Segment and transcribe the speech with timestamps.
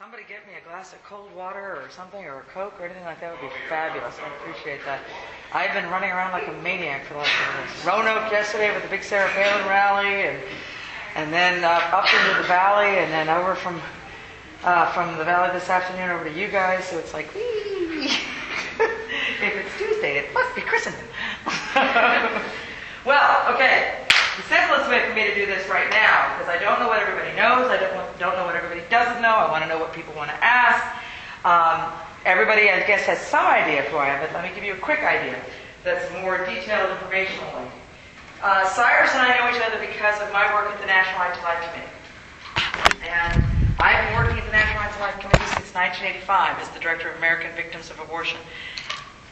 [0.00, 3.04] somebody get me a glass of cold water or something, or a Coke or anything
[3.04, 4.16] like that would be fabulous.
[4.16, 5.00] I appreciate that.
[5.52, 7.84] I've been running around like a maniac for the last couple days.
[7.84, 10.38] Roanoke yesterday with the big Sarah Palin rally, and
[11.16, 13.78] and then uh, up into the valley, and then over from
[14.64, 16.86] uh, from the valley this afternoon over to you guys.
[16.86, 18.24] So it's like, if
[19.42, 21.04] it's Tuesday, it must be Christendom.
[23.04, 23.99] well, okay.
[24.40, 26.96] The simplest way for me to do this right now, because I don't know what
[26.96, 29.92] everybody knows, I don't, don't know what everybody doesn't know, I want to know what
[29.92, 30.80] people want to ask.
[31.44, 31.92] Um,
[32.24, 34.72] everybody, I guess, has some idea of who I am, but let me give you
[34.72, 35.36] a quick idea
[35.84, 37.68] that's more detailed informationally.
[38.40, 41.36] Uh, Cyrus and I know each other because of my work at the National Right
[41.36, 41.92] to Life Committee.
[43.04, 43.44] And
[43.76, 47.12] I've been working at the National Right to Life Committee since 1985 as the Director
[47.12, 48.40] of American Victims of Abortion.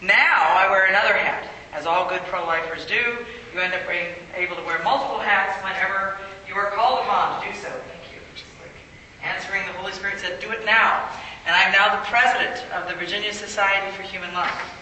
[0.05, 1.49] Now I wear another hat.
[1.73, 6.19] As all good pro-lifers do, you end up being able to wear multiple hats whenever
[6.48, 7.69] you are called upon to do so.
[7.69, 8.19] Thank you.
[9.23, 11.11] Answering the Holy Spirit said, do it now.
[11.47, 14.74] And I'm now the president of the Virginia Society for Human Life.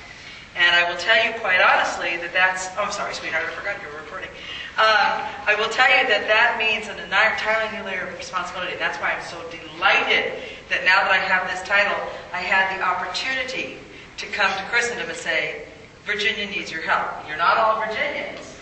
[0.56, 3.80] And I will tell you quite honestly that that's, oh, I'm sorry, sweetheart, I forgot
[3.80, 4.28] you were recording.
[4.76, 8.76] Um, I will tell you that that means an entirely new layer of responsibility.
[8.78, 10.36] That's why I'm so delighted
[10.68, 11.96] that now that I have this title,
[12.32, 13.78] I had the opportunity
[14.16, 15.64] to come to Christendom and say,
[16.04, 17.28] Virginia needs your help.
[17.28, 18.55] You're not all Virginians,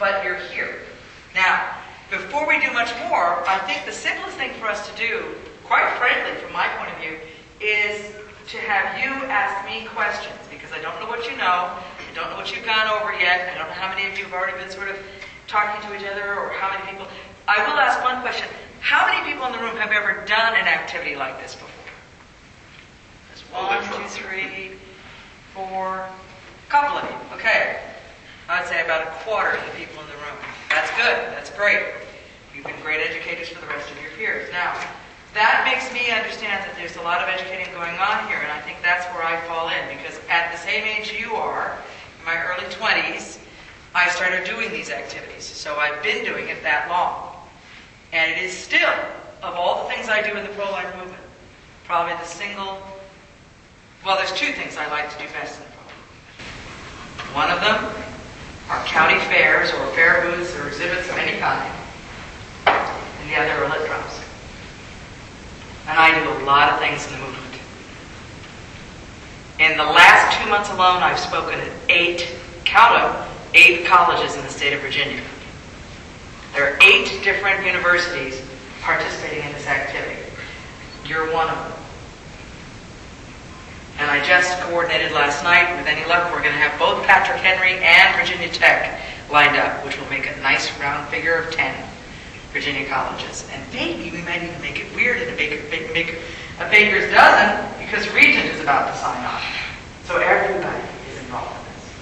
[0.00, 0.80] but you're here.
[1.34, 1.76] Now,
[2.10, 5.86] before we do much more, I think the simplest thing for us to do, quite
[5.98, 7.18] frankly, from my point of view,
[7.60, 8.10] is
[8.48, 11.76] to have you ask me questions because I don't know what you know.
[11.76, 13.52] I don't know what you've gone over yet.
[13.54, 14.96] I don't know how many of you have already been sort of
[15.46, 17.06] talking to each other or how many people.
[17.46, 18.48] I will ask one question.
[18.80, 21.68] How many people in the room have ever done an activity like this before?
[23.28, 24.72] There's one, two, three,
[25.54, 26.08] four,
[26.70, 27.36] couple of you.
[27.36, 27.89] Okay.
[28.50, 30.34] I'd say about a quarter of the people in the room.
[30.70, 31.14] That's good.
[31.38, 31.86] That's great.
[32.52, 34.50] You've been great educators for the rest of your peers.
[34.50, 34.74] Now,
[35.34, 38.58] that makes me understand that there's a lot of educating going on here, and I
[38.66, 41.78] think that's where I fall in, because at the same age you are,
[42.18, 43.38] in my early 20s,
[43.94, 45.44] I started doing these activities.
[45.44, 47.30] So I've been doing it that long.
[48.12, 48.90] And it is still,
[49.46, 51.22] of all the things I do in the pro-life movement,
[51.84, 52.82] probably the single,
[54.04, 58.09] well, there's two things I like to do best in the pro-life One of them
[58.70, 61.74] are county fairs or fair booths or exhibits of any kind,
[62.66, 64.20] and the other are lit drops.
[65.88, 67.60] And I do a lot of things in the movement.
[69.58, 72.32] In the last two months alone, I've spoken at eight,
[72.64, 75.20] count them, eight colleges in the state of Virginia.
[76.54, 78.40] There are eight different universities
[78.82, 80.22] participating in this activity.
[81.04, 81.79] You're one of them.
[84.00, 87.36] And I just coordinated last night, with any luck, we're going to have both Patrick
[87.36, 88.98] Henry and Virginia Tech
[89.30, 91.76] lined up, which will make a nice round figure of 10
[92.50, 93.46] Virginia colleges.
[93.52, 95.62] And maybe we might even make it weird and a, baker,
[95.92, 96.16] make
[96.58, 99.44] a baker's dozen, because Regent is about to sign off.
[100.06, 100.82] So everybody
[101.12, 101.92] is involved in this.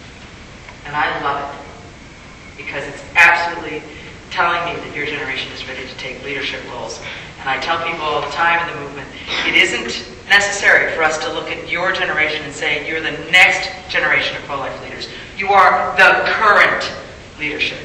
[0.87, 3.83] And I love it, because it's absolutely
[4.31, 7.03] telling me that your generation is ready to take leadership roles.
[7.41, 9.09] And I tell people all the time in the movement,
[9.47, 13.71] it isn't necessary for us to look at your generation and say you're the next
[13.89, 15.09] generation of pro-life leaders.
[15.37, 16.93] You are the current
[17.39, 17.79] leadership.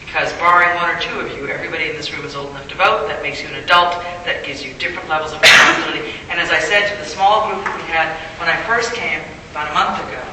[0.00, 2.74] Because barring one or two of you, everybody in this room is old enough to
[2.76, 3.08] vote.
[3.08, 3.92] That makes you an adult.
[4.24, 6.16] That gives you different levels of responsibility.
[6.30, 8.08] And as I said to the small group we had
[8.40, 10.24] when I first came about a month ago,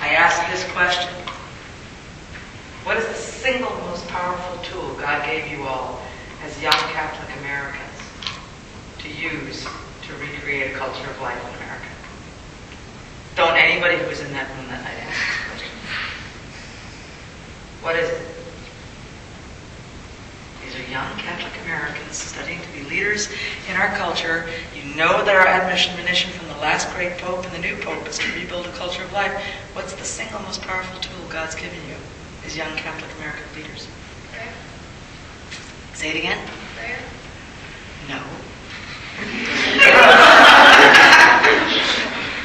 [0.00, 1.25] I asked this question.
[2.86, 6.00] What is the single most powerful tool God gave you all
[6.44, 7.82] as young Catholic Americans
[8.98, 11.88] to use to recreate a culture of life in America?
[13.34, 15.78] Don't anybody who was in that room that night ask this question.
[17.82, 18.22] What is it?
[20.62, 23.28] These are young Catholic Americans studying to be leaders
[23.68, 24.48] in our culture.
[24.76, 28.16] You know that our admonition from the last great pope and the new pope is
[28.18, 29.32] to rebuild a culture of life.
[29.72, 31.96] What's the single most powerful tool God's given you
[32.46, 33.88] as young Catholic American leaders?
[34.30, 34.54] Prayer.
[35.94, 36.38] Say it again.
[36.78, 36.98] Prayer.
[38.08, 38.22] No.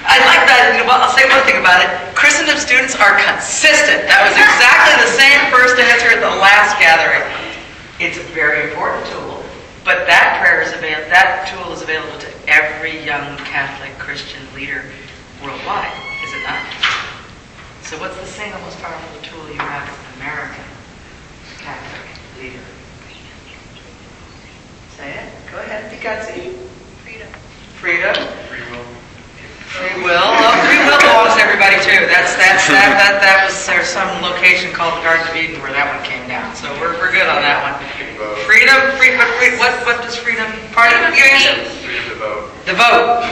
[0.01, 0.81] I like that.
[0.89, 1.89] I'll say one thing about it.
[2.17, 4.09] Christendom students are consistent.
[4.09, 7.21] That was exactly the same first answer at the last gathering.
[8.01, 9.45] It's a very important tool,
[9.85, 11.13] but that prayer is available.
[11.13, 14.83] That tool is available to every young Catholic Christian leader
[15.45, 15.93] worldwide,
[16.25, 17.00] is it not?
[17.91, 20.63] So, what's the single most powerful tool you have as an American
[21.59, 22.07] Catholic
[22.39, 22.63] leader?
[24.95, 25.27] Say it.
[25.51, 25.91] Go ahead.
[25.91, 26.55] Be gutsy.
[27.03, 27.27] Freedom.
[27.83, 28.15] Freedom.
[28.47, 28.87] Free will.
[29.75, 30.23] Free will.
[30.23, 32.07] Oh, free will belongs to everybody too.
[32.07, 35.75] That's that's that that that was there's some location called the Garden of Eden where
[35.75, 36.55] that one came down.
[36.55, 37.75] So we're we're good on that one.
[38.47, 38.79] Freedom.
[38.95, 39.19] Free.
[39.19, 40.47] But free, what what does freedom?
[40.71, 41.59] Part of You answer.
[41.83, 42.55] Freedom to vote.
[42.63, 43.27] The vote.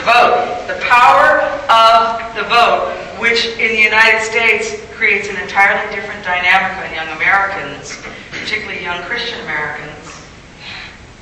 [0.00, 0.72] The vote.
[0.72, 6.76] The power of the vote, which in the United States creates an entirely different dynamic
[6.78, 7.98] on young Americans,
[8.30, 10.22] particularly young Christian Americans,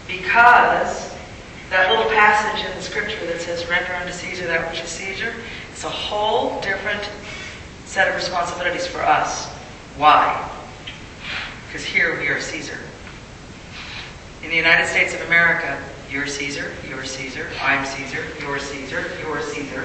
[0.06, 1.12] because
[1.70, 5.34] that little passage in the scripture that says, render unto Caesar that which is Caesar,
[5.72, 7.08] is a whole different
[7.86, 9.48] set of responsibilities for us.
[9.96, 10.50] Why?
[11.66, 12.78] Because here we are Caesar.
[14.42, 19.40] In the United States of America, you're Caesar, you're Caesar, I'm Caesar, you're Caesar, you're
[19.40, 19.84] Caesar.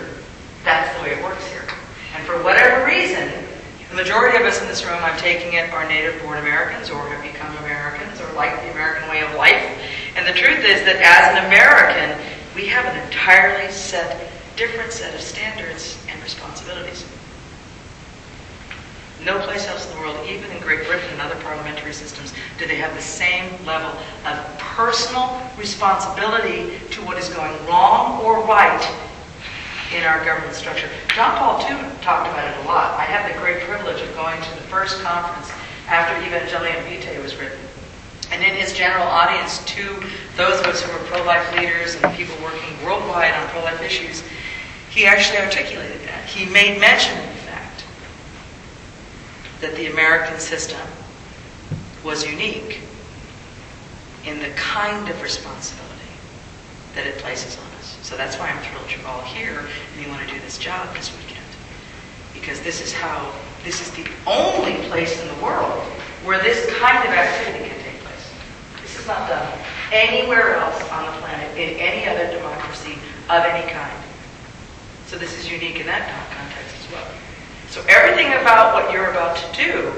[0.66, 1.64] That's the way it works here.
[2.18, 3.30] And for whatever reason,
[3.92, 7.08] the majority of us in this room, I'm taking it, are native born Americans or
[7.10, 9.64] have become Americans or like the American way of life.
[10.16, 12.18] And the truth is that as an American,
[12.56, 17.06] we have an entirely set, different set of standards and responsibilities.
[19.24, 22.66] No place else in the world, even in Great Britain and other parliamentary systems, do
[22.66, 23.92] they have the same level
[24.26, 29.07] of personal responsibility to what is going wrong or right
[29.94, 30.90] in our government structure.
[31.16, 33.00] John Paul II talked about it a lot.
[33.00, 35.52] I had the great privilege of going to the first conference
[35.88, 37.60] after Evangelium Vitae was written.
[38.32, 40.04] And in his general audience to
[40.36, 44.24] those of us who were pro-life leaders and people working worldwide on pro-life issues,
[44.90, 46.26] he actually articulated that.
[46.26, 47.86] He made mention of the fact
[49.62, 50.86] that the American system
[52.04, 52.82] was unique
[54.26, 55.94] in the kind of responsibility
[56.96, 57.77] that it places on us.
[58.08, 60.96] So that's why I'm thrilled you're all here and you want to do this job
[60.96, 61.44] this weekend.
[62.34, 63.34] Because this is how,
[63.66, 65.84] this is the only place in the world
[66.24, 68.32] where this kind of activity can take place.
[68.82, 69.60] This is not done
[69.92, 72.94] anywhere else on the planet in any other democracy
[73.30, 74.02] of any kind.
[75.08, 77.08] So this is unique in that context as well.
[77.68, 79.92] So everything about what you're about to do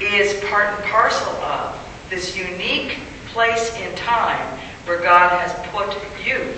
[0.00, 1.76] is part and parcel of
[2.08, 5.94] this unique place in time where God has put
[6.26, 6.54] you.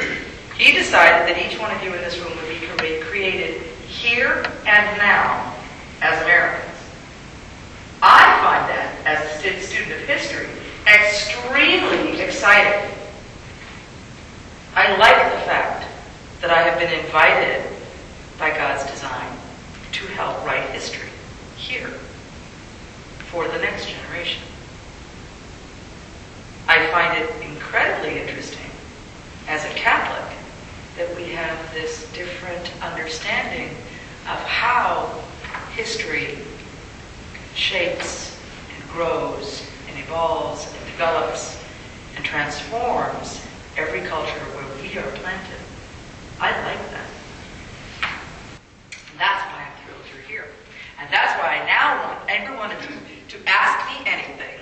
[0.59, 4.99] He decided that each one of you in this room would be created here and
[4.99, 5.53] now
[6.01, 6.71] as Americans.
[8.01, 10.47] I find that, as a student of history,
[10.87, 12.89] extremely exciting.
[14.77, 15.89] I like the fact
[16.41, 17.65] that I have been invited
[18.39, 19.37] by God's design
[19.93, 21.09] to help write history
[21.57, 21.89] here
[23.31, 24.43] for the next generation.
[26.69, 28.71] I find it incredibly interesting
[29.49, 30.44] as a Catholic
[30.97, 33.69] that we have this different understanding
[34.29, 35.23] of how
[35.75, 36.39] history
[37.55, 38.39] shapes
[38.75, 41.61] and grows and evolves and develops
[42.17, 43.41] and transforms
[43.77, 45.61] every culture where we are planted.
[46.41, 47.09] I like that.
[49.11, 50.47] And that's why I'm thrilled you're here.
[51.01, 52.97] And that's why I now want every one of you
[53.29, 54.61] to ask me anything,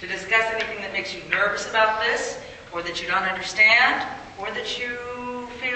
[0.00, 2.40] to discuss anything that makes you nervous about this,
[2.72, 4.08] or that you don't understand,
[4.38, 4.98] or that you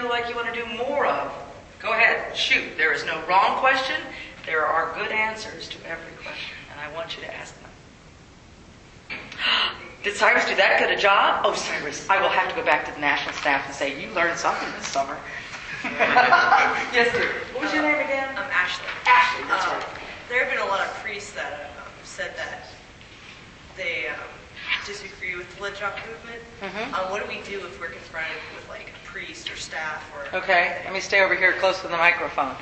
[0.05, 1.33] feel like you want to do more of.
[1.81, 2.77] Go ahead, shoot.
[2.77, 3.97] There is no wrong question.
[4.45, 7.71] There are good answers to every question, and I want you to ask them.
[10.05, 11.41] Did Cyrus do that good a job?
[11.47, 14.11] Oh, Cyrus, I will have to go back to the national staff and say, you
[14.13, 15.17] learned something this summer.
[15.85, 17.33] yes, dear.
[17.55, 18.29] What was your name again?
[18.37, 18.85] I'm Ashley.
[19.07, 19.87] Ashley, that's Um, right.
[20.29, 22.69] There have been a lot of priests that um, said that
[23.79, 24.21] they um,
[24.87, 26.43] disagree with the lit drop movement.
[26.63, 26.93] Mhm.
[26.99, 30.39] Um, what do we do if we're confronted with like a priest or staff or?
[30.39, 32.57] Okay, let me stay over here close to the microphone.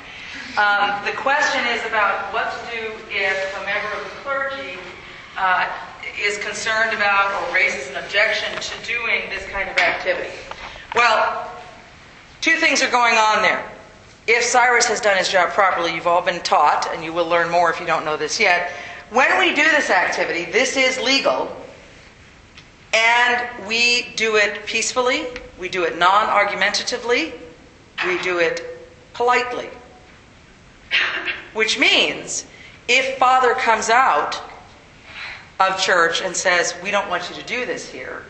[0.57, 4.77] Um, the question is about what to do if a member of the clergy
[5.37, 5.67] uh,
[6.21, 10.29] is concerned about or raises an objection to doing this kind of activity.
[10.95, 11.49] Well,
[12.41, 13.63] two things are going on there.
[14.27, 17.49] If Cyrus has done his job properly, you've all been taught, and you will learn
[17.49, 18.71] more if you don't know this yet.
[19.09, 21.53] When we do this activity, this is legal,
[22.93, 25.25] and we do it peacefully,
[25.59, 27.33] we do it non argumentatively,
[28.05, 28.61] we do it
[29.13, 29.69] politely.
[31.53, 32.45] Which means
[32.87, 34.41] if Father comes out
[35.59, 38.23] of church and says, We don't want you to do this here,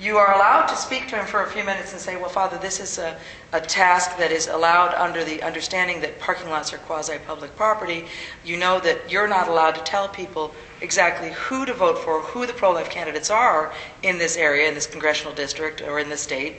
[0.00, 2.58] you are allowed to speak to him for a few minutes and say, Well, Father,
[2.58, 3.16] this is a,
[3.52, 8.06] a task that is allowed under the understanding that parking lots are quasi public property.
[8.44, 12.46] You know that you're not allowed to tell people exactly who to vote for, who
[12.46, 13.72] the pro life candidates are
[14.02, 16.56] in this area, in this congressional district, or in this state.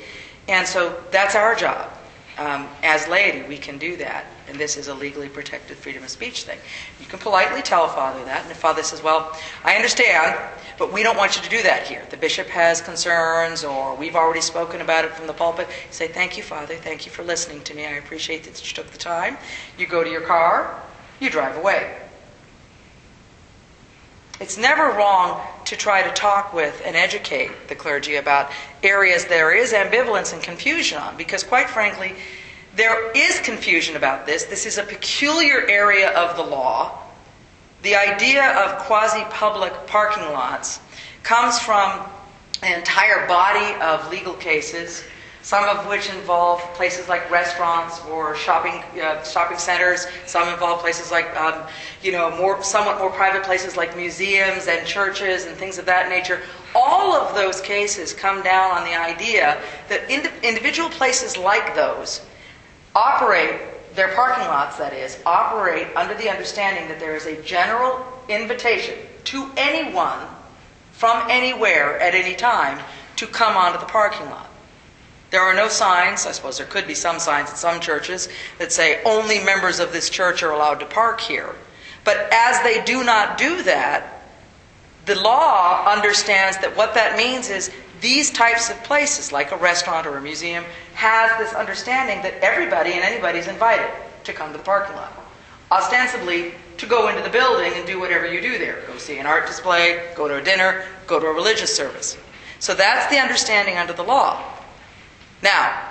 [0.48, 1.92] And so that's our job.
[2.38, 4.25] Um, as laity, we can do that.
[4.48, 6.58] And this is a legally protected freedom of speech thing.
[7.00, 8.42] You can politely tell a Father that.
[8.42, 10.39] And if Father says, Well, I understand,
[10.80, 12.03] but we don't want you to do that here.
[12.10, 15.68] The bishop has concerns, or we've already spoken about it from the pulpit.
[15.92, 16.75] Say, Thank you, Father.
[16.75, 17.86] Thank you for listening to me.
[17.86, 19.38] I appreciate that you took the time.
[19.77, 20.82] You go to your car,
[21.20, 22.02] you drive away.
[24.43, 28.51] It's never wrong to try to talk with and educate the clergy about
[28.83, 32.13] areas there is ambivalence and confusion on, because quite frankly,
[32.75, 34.43] there is confusion about this.
[34.43, 37.00] This is a peculiar area of the law.
[37.83, 40.81] The idea of quasi public parking lots
[41.23, 42.05] comes from
[42.63, 45.05] an entire body of legal cases
[45.43, 50.07] some of which involve places like restaurants or shopping uh, shopping centers.
[50.25, 51.67] Some involve places like um,
[52.01, 56.09] you know more somewhat more private places like museums and churches and things of that
[56.09, 56.41] nature.
[56.73, 62.21] All of those cases come down on the idea that ind- individual places like those
[62.95, 63.59] operate
[63.95, 64.77] their parking lots.
[64.77, 68.95] That is operate under the understanding that there is a general invitation
[69.25, 70.25] to anyone
[70.93, 72.79] from anywhere at any time
[73.17, 74.50] to come onto the parking lot.
[75.34, 78.72] There are no signs, I suppose there could be some signs in some churches that
[78.72, 81.56] say only members of this church are allowed to park here.
[82.04, 84.22] But as they do not do that,
[85.08, 90.06] the law understands that what that means is these types of places, like a restaurant
[90.06, 93.90] or a museum, has this understanding that everybody and anybody is invited
[94.25, 95.13] to come to the parking lot.
[95.72, 98.84] Ostensibly, to go into the building and do whatever you do there.
[98.86, 102.20] Go see an art display, go to a dinner, go to a religious service.
[102.60, 104.60] So that's the understanding under the law.
[105.43, 105.89] Now,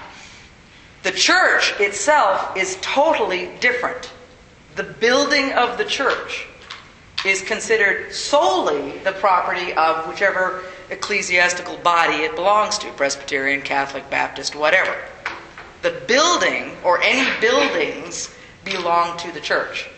[1.02, 4.10] the church itself is totally different.
[4.76, 6.46] The building of the church
[7.26, 14.56] is considered solely the property of whichever ecclesiastical body it belongs to Presbyterian, Catholic, Baptist,
[14.56, 14.96] whatever.
[15.82, 19.88] The building or any buildings belong to the church.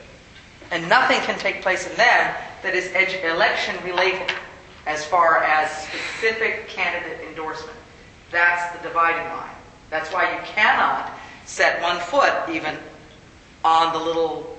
[0.73, 2.91] And nothing can take place in them that is
[3.23, 4.33] election related
[4.87, 7.77] as far as specific candidate endorsement.
[8.31, 9.55] That's the dividing line.
[9.91, 11.13] That's why you cannot
[11.45, 12.77] set one foot even
[13.65, 14.59] on the little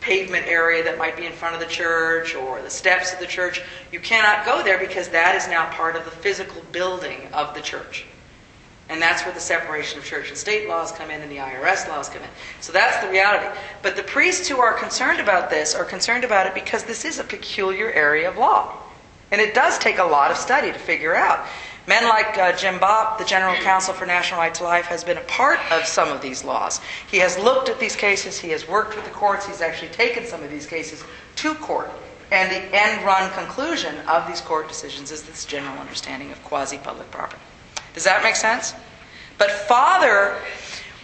[0.00, 3.26] pavement area that might be in front of the church or the steps of the
[3.26, 3.62] church.
[3.92, 7.60] You cannot go there because that is now part of the physical building of the
[7.60, 8.04] church.
[8.88, 11.88] And that's where the separation of church and state laws come in and the IRS
[11.88, 12.28] laws come in.
[12.60, 13.46] So that's the reality.
[13.80, 17.18] But the priests who are concerned about this are concerned about it because this is
[17.18, 18.76] a peculiar area of law.
[19.30, 21.46] And it does take a lot of study to figure out.
[21.86, 25.18] Men like uh, Jim Bopp, the General Counsel for National Right to Life, has been
[25.18, 26.80] a part of some of these laws.
[27.10, 30.24] He has looked at these cases, he has worked with the courts, he's actually taken
[30.24, 31.02] some of these cases
[31.36, 31.90] to court.
[32.30, 36.78] And the end run conclusion of these court decisions is this general understanding of quasi
[36.78, 37.42] public property.
[37.94, 38.74] Does that make sense?
[39.36, 40.36] But Father,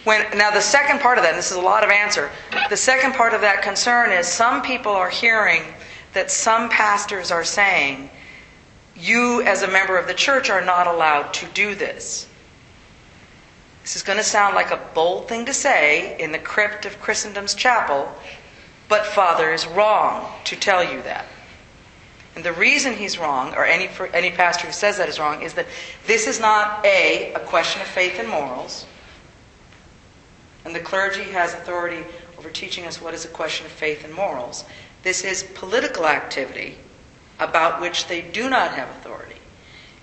[0.05, 2.31] when now the second part of that, and this is a lot of answer.
[2.69, 5.61] The second part of that concern is some people are hearing
[6.13, 8.09] that some pastors are saying
[8.99, 12.27] you, as a member of the church, are not allowed to do this.
[13.83, 17.01] This is going to sound like a bold thing to say in the crypt of
[17.01, 18.13] Christendom's chapel,
[18.87, 21.25] but Father is wrong to tell you that.
[22.35, 25.53] And the reason he's wrong, or any, any pastor who says that is wrong, is
[25.55, 25.65] that
[26.05, 28.85] this is not A, a question of faith and morals,
[30.65, 32.03] and the clergy has authority
[32.37, 34.65] over teaching us what is a question of faith and morals.
[35.03, 36.77] This is political activity
[37.39, 39.35] about which they do not have authority,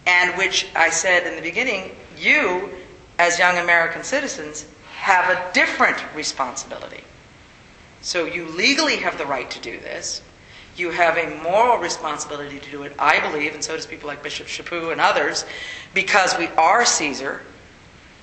[0.06, 2.70] and which I said in the beginning, you,
[3.18, 4.66] as young American citizens,
[4.96, 7.04] have a different responsibility.
[8.00, 10.22] So you legally have the right to do this.
[10.76, 14.22] You have a moral responsibility to do it, I believe, and so does people like
[14.22, 15.44] Bishop Chaput and others,
[15.94, 17.42] because we are Caesar.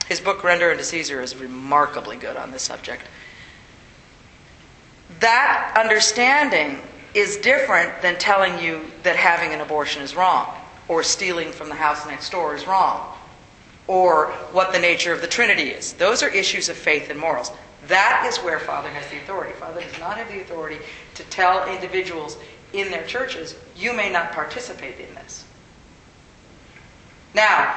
[0.08, 3.04] His book, Render unto Caesar, is remarkably good on this subject.
[5.20, 6.82] That understanding
[7.14, 10.48] is different than telling you that having an abortion is wrong,
[10.88, 13.16] or stealing from the house next door is wrong,
[13.88, 15.94] or what the nature of the Trinity is.
[15.94, 17.52] Those are issues of faith and morals.
[17.88, 19.54] That is where Father has the authority.
[19.54, 20.80] Father does not have the authority
[21.16, 22.38] to tell individuals
[22.74, 25.46] in their churches, you may not participate in this.
[27.36, 27.76] Now,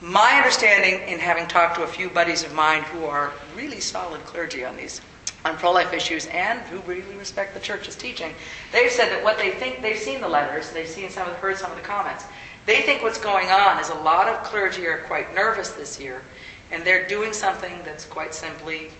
[0.00, 4.24] my understanding in having talked to a few buddies of mine who are really solid
[4.24, 5.00] clergy on these
[5.44, 8.34] on pro-life issues and who really respect the church's teaching,
[8.72, 11.56] they've said that what they think they've seen the letters, they've seen some of heard
[11.56, 12.24] some of the comments.
[12.66, 16.22] They think what's going on is a lot of clergy are quite nervous this year,
[16.70, 18.90] and they're doing something that's quite simply,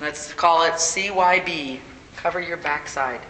[0.00, 1.80] let's call it CYB,
[2.16, 3.20] cover your backside.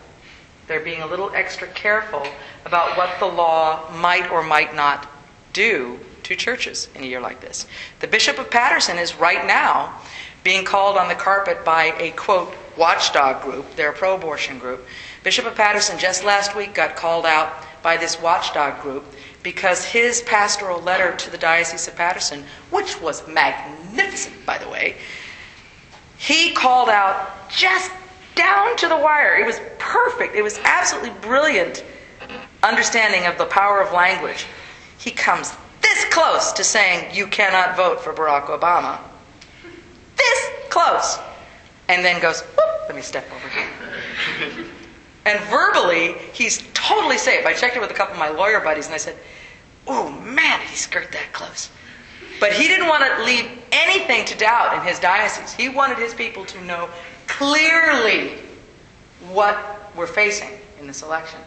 [0.67, 2.27] They're being a little extra careful
[2.67, 5.09] about what the law might or might not
[5.55, 7.67] do to churches in a year like this.
[8.01, 9.99] The Bishop of Paterson is right now
[10.49, 14.83] being called on the carpet by a quote watchdog group, they're pro abortion group.
[15.23, 17.53] Bishop of Paterson just last week got called out
[17.83, 19.05] by this watchdog group
[19.43, 24.97] because his pastoral letter to the Diocese of Paterson, which was magnificent, by the way,
[26.17, 27.91] he called out just
[28.35, 29.37] down to the wire.
[29.37, 30.35] It was perfect.
[30.35, 31.85] It was absolutely brilliant
[32.63, 34.47] understanding of the power of language,
[34.97, 38.99] he comes this close to saying, You cannot vote for Barack Obama.
[40.19, 41.19] This close.
[41.89, 42.43] And then goes,
[42.87, 44.67] let me step over here.
[45.25, 47.45] And verbally, he's totally safe.
[47.45, 49.17] I checked it with a couple of my lawyer buddies and I said,
[49.87, 51.71] Oh man, he skirt that close?
[52.41, 55.53] But he didn't want to leave anything to doubt in his diocese.
[55.53, 56.89] He wanted his people to know
[57.27, 58.35] clearly
[59.31, 61.41] what we're facing in this election.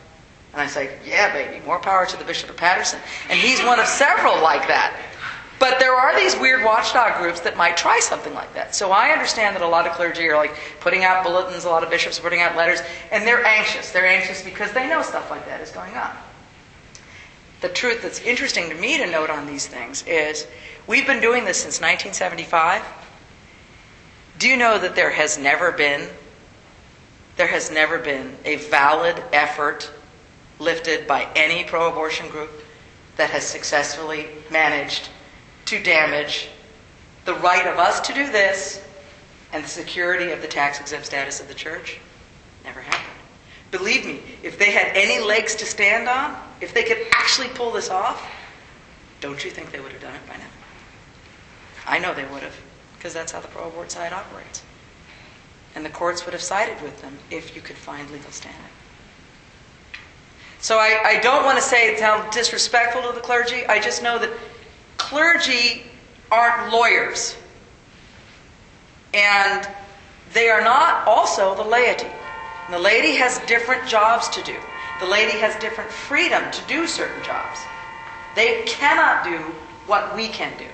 [0.54, 3.00] And I say, yeah, baby, more power to the Bishop of Paterson.
[3.30, 5.00] And he's one of several like that.
[5.62, 8.74] But there are these weird watchdog groups that might try something like that.
[8.74, 11.84] So I understand that a lot of clergy are like putting out bulletins, a lot
[11.84, 12.80] of bishops are putting out letters,
[13.12, 13.92] and they're anxious.
[13.92, 16.18] They're anxious because they know stuff like that is going on.
[17.62, 20.48] The truth that's interesting to me to note on these things is
[20.88, 22.82] we've been doing this since 1975.
[24.40, 26.10] Do you know that there has never been
[27.38, 29.92] there has never been a valid effort
[30.58, 32.50] lifted by any pro-abortion group
[33.18, 35.10] that has successfully managed
[35.66, 36.50] to damage
[37.26, 38.84] the right of us to do this
[39.54, 42.00] and the security of the tax exempt status of the church?
[42.64, 43.18] Never happened.
[43.72, 47.72] Believe me, if they had any legs to stand on, if they could actually pull
[47.72, 48.30] this off,
[49.22, 50.44] don't you think they would have done it by now?
[51.88, 52.56] I know they would have,
[52.98, 54.64] because that's how the pro abort side operates.
[55.74, 58.60] And the courts would have sided with them if you could find legal standing.
[60.60, 63.66] So I, I don't want to say it sounds disrespectful to the clergy.
[63.66, 64.32] I just know that
[65.02, 65.84] clergy
[66.32, 67.36] aren't lawyers.
[69.14, 69.68] And
[70.34, 72.08] they are not also the laity.
[72.66, 74.56] And the laity has different jobs to do.
[75.00, 77.60] The laity has different freedom to do certain jobs.
[78.36, 79.38] They cannot do
[79.88, 80.70] what we can do,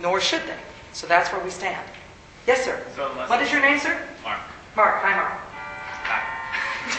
[0.00, 0.60] nor should they.
[0.92, 1.84] So that's where we stand.
[2.46, 2.84] Yes, sir.
[2.94, 3.98] So what is your name, sir?
[4.22, 4.40] Mark.
[4.76, 5.00] Mark.
[5.00, 5.32] Hi, Mark.
[6.06, 6.20] Hi.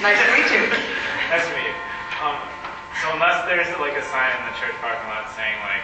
[0.01, 0.67] Nice to meet you.
[1.33, 1.77] Nice to meet you.
[2.21, 2.37] Um,
[3.01, 5.81] so unless there's like a sign in the church parking lot saying like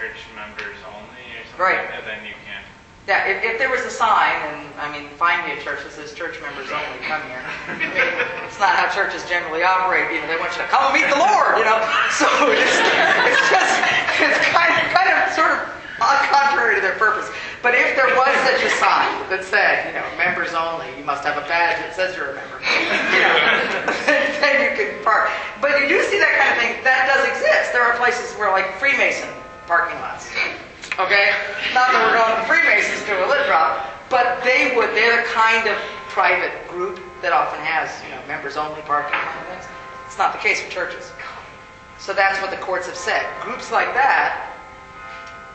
[0.00, 1.76] church members only or something Right.
[1.84, 2.64] like that, then you can't.
[3.04, 5.92] Yeah, if, if there was a sign, and I mean, find me a church that
[5.92, 7.44] says church members only come here.
[8.48, 10.08] it's not how churches generally operate.
[10.08, 11.60] You know, they want you to come and meet the Lord.
[11.60, 11.84] You know,
[12.16, 12.76] so it's,
[13.28, 13.76] it's just
[14.24, 15.68] it's kind of kind of sort of
[16.32, 17.28] contrary to their purpose.
[17.60, 21.28] But if there was such a sign that said, you know, members only, you must
[21.28, 22.56] have a badge that says you're a member.
[22.64, 23.36] You know,
[24.40, 25.28] then you can park.
[25.60, 26.72] But you do see that kind of thing.
[26.88, 27.76] That does exist.
[27.76, 29.28] There are places where like Freemason
[29.70, 30.26] parking lots.
[30.98, 31.30] Okay?
[31.70, 35.22] Not that we're going to the Freemasons to a lit drop, but they would, they're
[35.22, 35.78] the kind of
[36.10, 39.70] private group that often has, you know, members only parking kind of things.
[40.10, 41.14] It's not the case for churches.
[42.02, 43.22] So that's what the courts have said.
[43.46, 44.58] Groups like that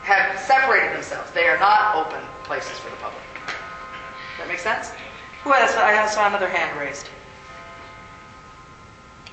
[0.07, 1.31] have separated themselves.
[1.35, 3.19] They are not open places for the public.
[3.43, 4.95] Does that make sense?
[5.43, 7.09] Who has, I saw another hand raised.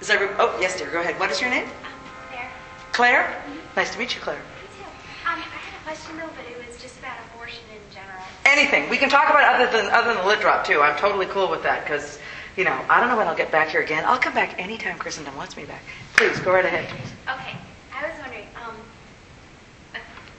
[0.00, 1.20] Is there, oh, yes, dear, go ahead.
[1.20, 1.68] What is your name?
[2.32, 2.50] There.
[2.90, 3.22] Claire?
[3.46, 3.76] Mm-hmm.
[3.76, 4.36] Nice to meet you, Claire.
[4.36, 4.84] Me too.
[5.30, 8.22] Um, I had a question though, but it was just about abortion in general.
[8.46, 8.88] Anything.
[8.88, 10.80] We can talk about other than other than the lit drop too.
[10.80, 12.18] I'm totally cool with that because,
[12.56, 14.04] you know, I don't know when I'll get back here again.
[14.06, 15.82] I'll come back anytime Christendom wants me back.
[16.16, 16.84] Please go right ahead.
[17.28, 17.56] Okay.
[17.94, 18.74] I was wondering, um,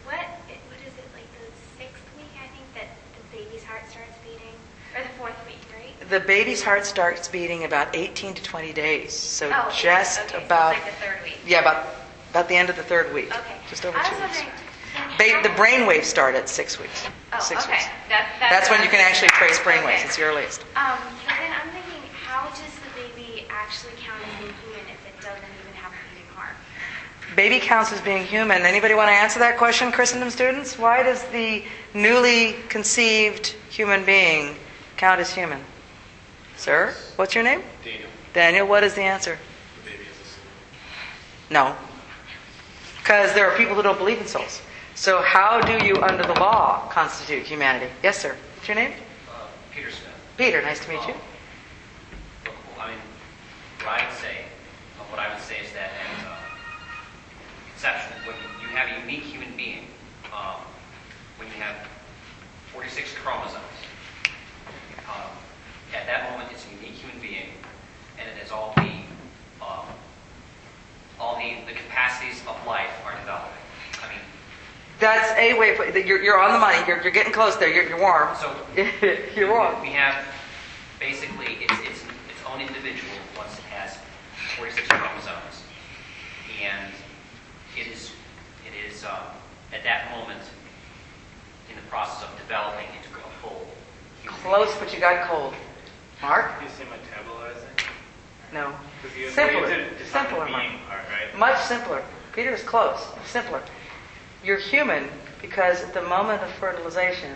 [0.05, 1.45] what what is it like the
[1.77, 2.33] sixth week?
[2.41, 4.57] I think that the baby's heart starts beating,
[4.97, 6.09] or the fourth week, right?
[6.09, 10.45] The baby's heart starts beating about 18 to 20 days, so Oh, just okay, so
[10.45, 11.37] about like the third week.
[11.45, 11.85] yeah, about
[12.31, 13.29] about the end of the third week.
[13.29, 13.55] Okay.
[13.69, 14.62] Just over I two weeks.
[14.95, 15.17] Wondering.
[15.17, 17.05] can Ba- the how- brain waves start at six weeks.
[17.33, 17.73] Oh, six okay.
[17.73, 17.85] weeks.
[18.09, 20.01] That, that's, That's when you can actually trace thinking brain waves.
[20.01, 20.07] about.
[20.09, 20.61] It's the earliest.
[20.75, 25.01] Um, but then I'm thinking, how does the baby actually count as being human if
[25.07, 26.53] it doesn't even have a beating heart?
[27.35, 28.61] Baby counts as being human.
[28.61, 30.77] Anybody want to answer that question, Christendom students?
[30.77, 34.55] Why does the newly conceived human being
[34.97, 35.59] count as human?
[36.55, 37.61] Sir, what's your name?
[37.83, 39.37] Daniel, Daniel, what is the answer?
[39.83, 40.43] the baby is a soul.
[41.49, 41.75] No.
[42.99, 44.61] Because there are people who don't believe in souls.
[44.95, 47.91] So how do you, under the law, constitute humanity?
[48.03, 48.35] Yes, sir.
[48.55, 48.93] What's your name?
[49.27, 50.13] Uh, Peter Smith.
[50.37, 51.15] Peter, nice to meet you.
[52.45, 52.99] Well, I mean,
[53.79, 54.45] what I'd say,
[54.99, 56.35] uh, what I would say is that at uh,
[57.71, 59.87] conception, when you have a unique human being,
[60.31, 60.61] um,
[61.37, 61.75] when you have
[62.71, 63.63] 46 chromosomes,
[65.09, 65.29] um,
[65.93, 67.49] at that moment it's a unique human being,
[68.19, 68.93] and it has all the
[69.63, 69.85] um,
[71.19, 73.63] all the, the capacities of life are developing.
[74.03, 74.19] I mean,
[75.03, 76.77] That's a way, of you're, you're on the money.
[76.87, 77.67] You're, you're getting close there.
[77.67, 78.29] You're, you're warm.
[78.39, 78.55] so
[79.35, 79.81] you're warm.
[79.81, 80.23] We have
[80.97, 83.97] basically it's, it's its own individual once it has
[84.55, 85.67] 46 chromosomes,
[86.63, 86.93] and
[87.77, 88.11] it is
[88.63, 89.27] it is um,
[89.73, 90.39] at that moment
[91.69, 93.67] in the process of developing into a full.
[94.25, 95.53] Close, but you got cold.
[96.21, 96.49] Mark?
[96.61, 97.85] You say metabolizing?
[98.53, 98.71] No.
[99.19, 99.67] You Simpler.
[99.67, 100.71] you did define Simpler, Mark.
[100.87, 101.37] part, right?
[101.37, 102.01] Much simpler.
[102.31, 103.05] Peter is close.
[103.25, 103.61] Simpler.
[104.43, 105.07] You're human
[105.41, 107.35] because at the moment of fertilization,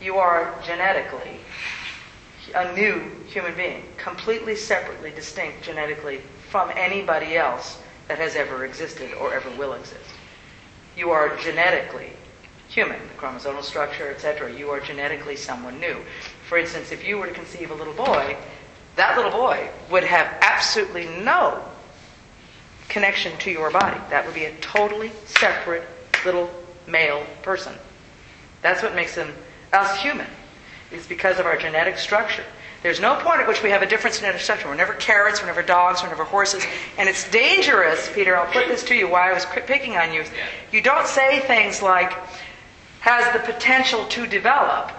[0.00, 1.40] you are genetically
[2.54, 9.12] a new human being, completely separately distinct genetically from anybody else that has ever existed
[9.14, 10.10] or ever will exist.
[10.96, 12.12] You are genetically
[12.68, 14.52] human, the chromosomal structure, etc.
[14.52, 15.98] You are genetically someone new.
[16.48, 18.36] For instance, if you were to conceive a little boy,
[18.96, 21.62] that little boy would have absolutely no
[22.90, 23.98] connection to your body.
[24.10, 25.84] That would be a totally separate
[26.24, 26.50] little
[26.86, 27.74] male person.
[28.62, 29.32] That's what makes him
[29.72, 30.26] us human.
[30.90, 32.44] It's because of our genetic structure.
[32.82, 34.66] There's no point at which we have a different genetic structure.
[34.66, 36.64] We're never carrots, we're never dogs, we're never horses.
[36.98, 40.24] And it's dangerous, Peter, I'll put this to you why I was picking on you.
[40.72, 42.12] You don't say things like,
[43.00, 44.92] has the potential to develop,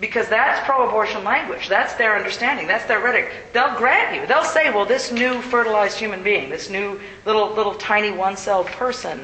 [0.00, 1.68] because that's pro-abortion language.
[1.68, 2.66] That's their understanding.
[2.66, 3.30] That's their rhetoric.
[3.52, 4.26] They'll grant you.
[4.26, 9.20] They'll say, well, this new fertilized human being, this new little little tiny one-celled person,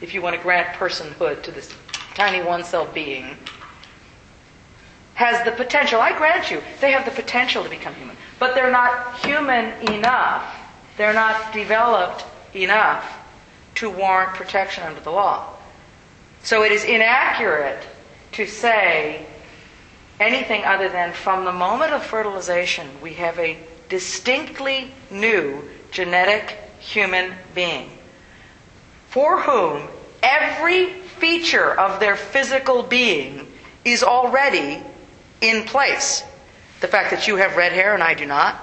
[0.00, 1.74] if you want to grant personhood to this
[2.14, 3.36] tiny one-celled being,
[5.14, 6.00] has the potential.
[6.00, 10.56] I grant you, they have the potential to become human, but they're not human enough.
[10.96, 13.18] They're not developed enough
[13.76, 15.54] to warrant protection under the law.
[16.42, 17.82] So it is inaccurate
[18.32, 19.26] to say
[20.20, 27.34] anything other than from the moment of fertilization, we have a distinctly new genetic human
[27.54, 27.90] being
[29.10, 29.88] for whom
[30.22, 33.46] every feature of their physical being
[33.84, 34.80] is already
[35.40, 36.22] in place.
[36.80, 38.56] The fact that you have red hair and I do not.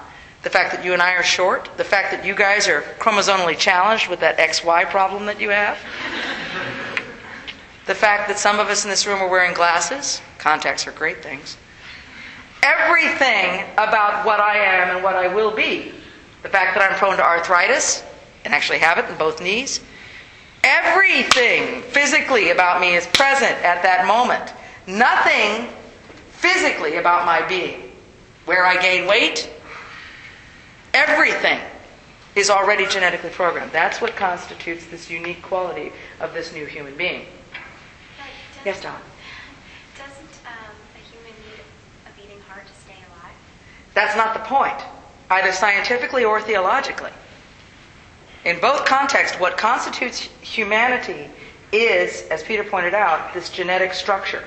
[0.44, 1.70] The fact that you and I are short.
[1.76, 5.78] The fact that you guys are chromosomally challenged with that XY problem that you have.
[7.88, 10.22] The fact that some of us in this room are wearing glasses.
[10.38, 11.56] Contacts are great things.
[12.62, 15.94] Everything about what I am and what I will be.
[16.44, 18.04] The fact that I'm prone to arthritis
[18.44, 19.80] and actually have it in both knees.
[20.66, 24.54] Everything physically about me is present at that moment.
[24.86, 25.70] Nothing
[26.32, 27.92] physically about my being.
[28.44, 29.50] Where I gain weight,
[30.94, 31.60] everything
[32.36, 33.72] is already genetically programmed.
[33.72, 37.28] That's what constitutes this unique quality of this new human being.
[38.68, 39.00] Yes, Don.
[39.98, 41.62] Doesn't um, a human need
[42.06, 43.32] a beating heart to stay alive?
[43.94, 44.76] That's not the point,
[45.30, 47.12] either scientifically or theologically.
[48.44, 51.30] In both contexts, what constitutes humanity
[51.72, 54.44] is, as Peter pointed out, this genetic structure,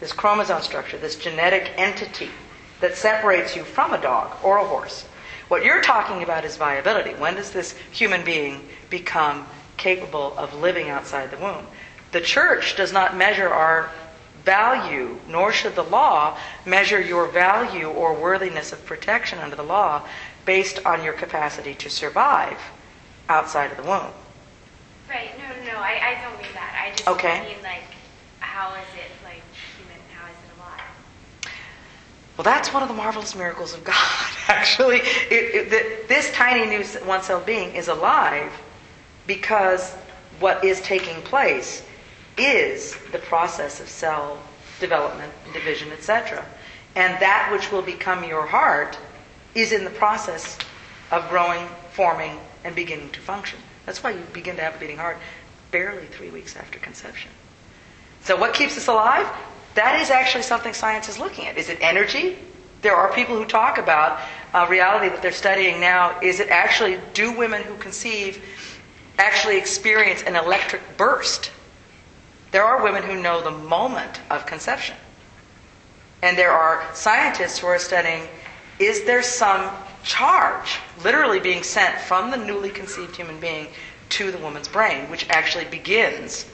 [0.00, 2.30] this chromosome structure, this genetic entity
[2.80, 5.04] that separates you from a dog or a horse.
[5.46, 7.10] What you're talking about is viability.
[7.10, 11.68] When does this human being become capable of living outside the womb?
[12.12, 13.90] The church does not measure our
[14.44, 20.02] value, nor should the law measure your value or worthiness of protection under the law
[20.44, 22.58] based on your capacity to survive
[23.28, 24.10] outside of the womb.
[25.08, 25.30] Right.
[25.38, 25.78] No, no, no.
[25.78, 26.86] I, I don't mean that.
[26.86, 27.40] I just Okay.
[27.42, 27.82] mean like,
[28.40, 29.42] how is it like
[29.76, 30.00] human?
[30.16, 31.52] How is it alive?
[32.36, 33.94] Well, that's one of the marvelous miracles of God,
[34.48, 34.98] actually.
[34.98, 38.52] It, it, th- this tiny new one celled being is alive
[39.26, 39.92] because
[40.40, 41.84] what is taking place
[42.36, 44.38] is the process of cell
[44.80, 46.44] development, division, etc.
[46.96, 48.98] And that which will become your heart
[49.54, 50.58] is in the process
[51.10, 53.58] of growing, forming, and beginning to function.
[53.86, 55.18] That's why you begin to have a beating heart
[55.70, 57.30] barely three weeks after conception.
[58.22, 59.26] So, what keeps us alive?
[59.74, 61.56] That is actually something science is looking at.
[61.56, 62.36] Is it energy?
[62.82, 64.20] There are people who talk about
[64.52, 66.18] a reality that they're studying now.
[66.20, 68.42] Is it actually, do women who conceive
[69.18, 71.50] actually experience an electric burst?
[72.50, 74.96] There are women who know the moment of conception.
[76.22, 78.28] And there are scientists who are studying
[78.78, 79.70] is there some
[80.04, 83.68] charge literally being sent from the newly conceived human being
[84.08, 86.46] to the woman's brain, which actually begins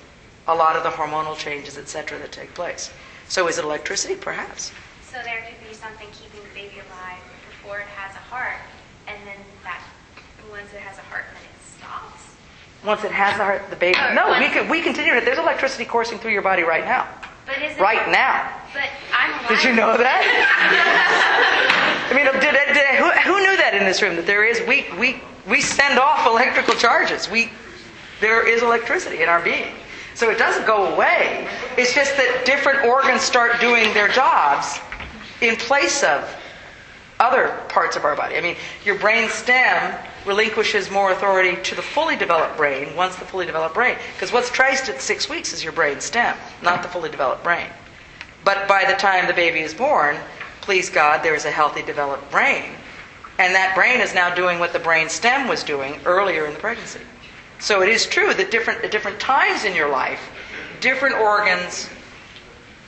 [0.49, 2.93] a lot of the hormonal changes, etc., that take place.
[3.29, 4.17] So is it electricity?
[4.17, 4.73] Perhaps.
[5.09, 8.59] So there could be something keeping the baby alive before it has a heart,
[9.07, 9.81] and then that
[10.51, 11.25] once it has a heart.
[12.87, 13.99] Once it has the, heart, the baby.
[13.99, 15.25] Or No, we could we continue it.
[15.25, 17.09] There's electricity coursing through your body right now.
[17.45, 18.49] But is it Right now.
[18.73, 19.49] But I'm alive.
[19.49, 20.23] Did you know that?
[22.11, 24.15] I mean, did, did, who, who knew that in this room?
[24.15, 27.29] That there is we we we send off electrical charges.
[27.29, 27.51] We
[28.21, 29.75] there is electricity in our being,
[30.15, 31.49] so it doesn't go away.
[31.77, 34.79] It's just that different organs start doing their jobs
[35.41, 36.33] in place of
[37.19, 38.37] other parts of our body.
[38.37, 43.25] I mean, your brain stem relinquishes more authority to the fully developed brain once the
[43.25, 46.89] fully developed brain, because what's traced at six weeks is your brain stem, not the
[46.89, 47.69] fully developed brain.
[48.45, 50.17] But by the time the baby is born,
[50.61, 52.65] please God, there is a healthy developed brain
[53.39, 56.59] And that brain is now doing what the brain stem was doing earlier in the
[56.59, 57.01] pregnancy.
[57.59, 60.31] So it is true that different, at different times in your life,
[60.81, 61.89] different organs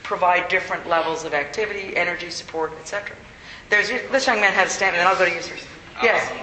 [0.03, 3.15] provide different levels of activity, energy, support, etc.
[3.69, 5.41] There's this young man had a stand, and then I'll go to you.
[5.41, 5.55] sir.
[6.01, 6.31] Yes.
[6.31, 6.37] Um,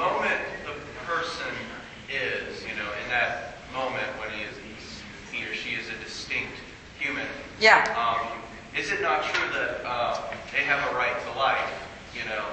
[0.00, 0.72] moment the
[1.04, 1.52] person
[2.08, 5.96] is, you know, in that moment when he is, he's, he or she is a
[6.02, 6.56] distinct
[6.98, 7.28] human.
[7.60, 7.84] Yeah.
[7.92, 8.40] Um,
[8.72, 10.16] is it not true that uh,
[10.56, 11.68] they have a right to life,
[12.16, 12.48] you know,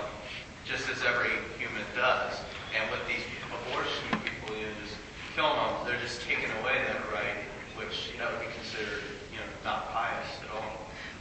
[0.67, 2.35] just as every human does?
[2.75, 4.99] And with these abortion people, you know, just
[5.31, 7.47] killing them, they're just taking away that right,
[7.79, 10.36] which that would be considered, you know, not pious.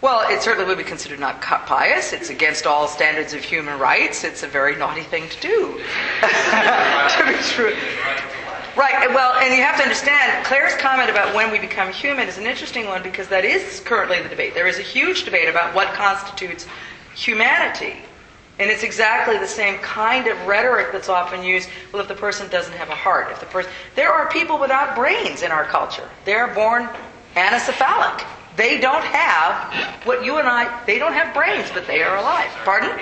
[0.03, 2.13] Well, it certainly would be considered not pious.
[2.13, 4.25] It's against all standards of human rights.
[4.25, 5.73] It's a very naughty thing to do.
[6.21, 7.75] to be true.
[8.77, 9.09] Right.
[9.09, 12.45] Well, and you have to understand, Claire's comment about when we become human is an
[12.45, 14.53] interesting one because that is currently the debate.
[14.53, 16.67] There is a huge debate about what constitutes
[17.15, 17.97] humanity.
[18.59, 21.71] And it's exactly the same kind of rhetoric that's often used.
[21.91, 24.95] Well, if the person doesn't have a heart, if the person, there are people without
[24.95, 26.09] brains in our culture.
[26.27, 26.89] They're born
[27.35, 28.27] anencephalic.
[28.57, 29.75] They don't have
[30.07, 30.85] what you and I.
[30.87, 32.51] They don't have brains, but they are alive.
[32.65, 32.99] Pardon?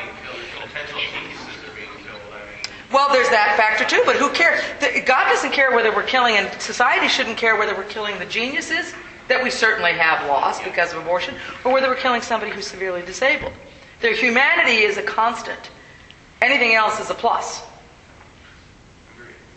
[2.93, 4.63] Well, there's that factor too, but who cares?
[5.05, 8.95] God doesn't care whether we're killing, and society shouldn't care whether we're killing the geniuses
[9.27, 13.03] that we certainly have lost because of abortion, or whether we're killing somebody who's severely
[13.03, 13.53] disabled.
[14.01, 15.71] Their humanity is a constant.
[16.43, 17.65] Anything else is a plus.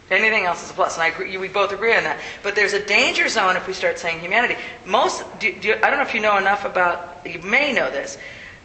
[0.09, 2.19] Anything else is a plus, and I agree, we both agree on that.
[2.41, 4.55] But there's a danger zone if we start saying humanity.
[4.85, 7.19] Most, do, do, I don't know if you know enough about.
[7.25, 8.17] You may know this.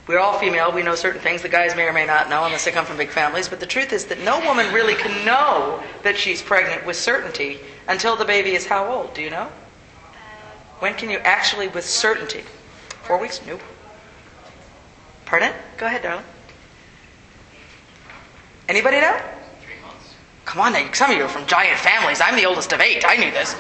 [0.07, 0.73] We're all female.
[0.73, 1.43] We know certain things.
[1.43, 3.49] The guys may or may not know unless they come from big families.
[3.49, 7.59] But the truth is that no woman really can know that she's pregnant with certainty
[7.89, 9.15] until the baby is how old?
[9.15, 9.49] Do you know?
[10.79, 12.43] When can you actually, with certainty?
[13.03, 13.41] Four weeks?
[13.47, 13.61] Nope.
[15.25, 15.53] Pardon?
[15.77, 16.25] Go ahead, darling.
[18.69, 19.21] Anybody know?
[20.45, 22.21] Come on now, some of you are from giant families.
[22.21, 23.05] I'm the oldest of eight.
[23.07, 23.57] I knew this.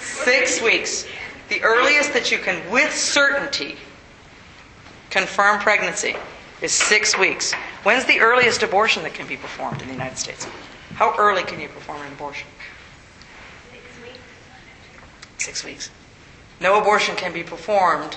[0.00, 1.06] Six weeks.
[1.48, 3.76] The earliest that you can, with certainty,
[5.10, 6.16] confirm pregnancy
[6.62, 7.52] is six weeks.
[7.82, 10.46] When's the earliest abortion that can be performed in the United States?
[10.94, 12.46] How early can you perform an abortion?
[13.70, 14.18] Six weeks.
[15.38, 15.90] Six weeks.
[16.60, 18.16] No abortion can be performed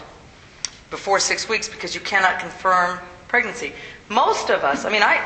[0.90, 3.74] before six weeks because you cannot confirm pregnancy.
[4.10, 5.22] Most of us, I mean, I,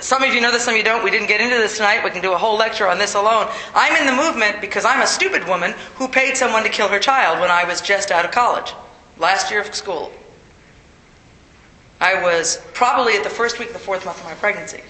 [0.00, 1.04] some of you know this, some of you don't.
[1.04, 2.02] We didn't get into this tonight.
[2.04, 3.48] We can do a whole lecture on this alone.
[3.74, 6.98] I'm in the movement because I'm a stupid woman who paid someone to kill her
[6.98, 8.72] child when I was just out of college,
[9.18, 10.12] last year of school.
[12.00, 14.82] I was probably at the first week of the fourth month of my pregnancy.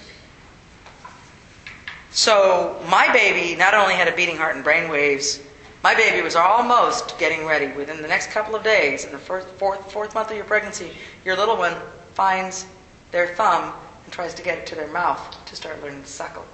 [2.11, 5.41] So my baby not only had a beating heart and brain waves,
[5.85, 7.69] my baby was almost getting ready.
[7.69, 10.93] Within the next couple of days, in the first, fourth, fourth month of your pregnancy,
[11.25, 11.77] your little one
[12.15, 12.67] finds
[13.13, 13.73] their thumb
[14.07, 16.47] and tries to get it to their mouth to start learning to suckle.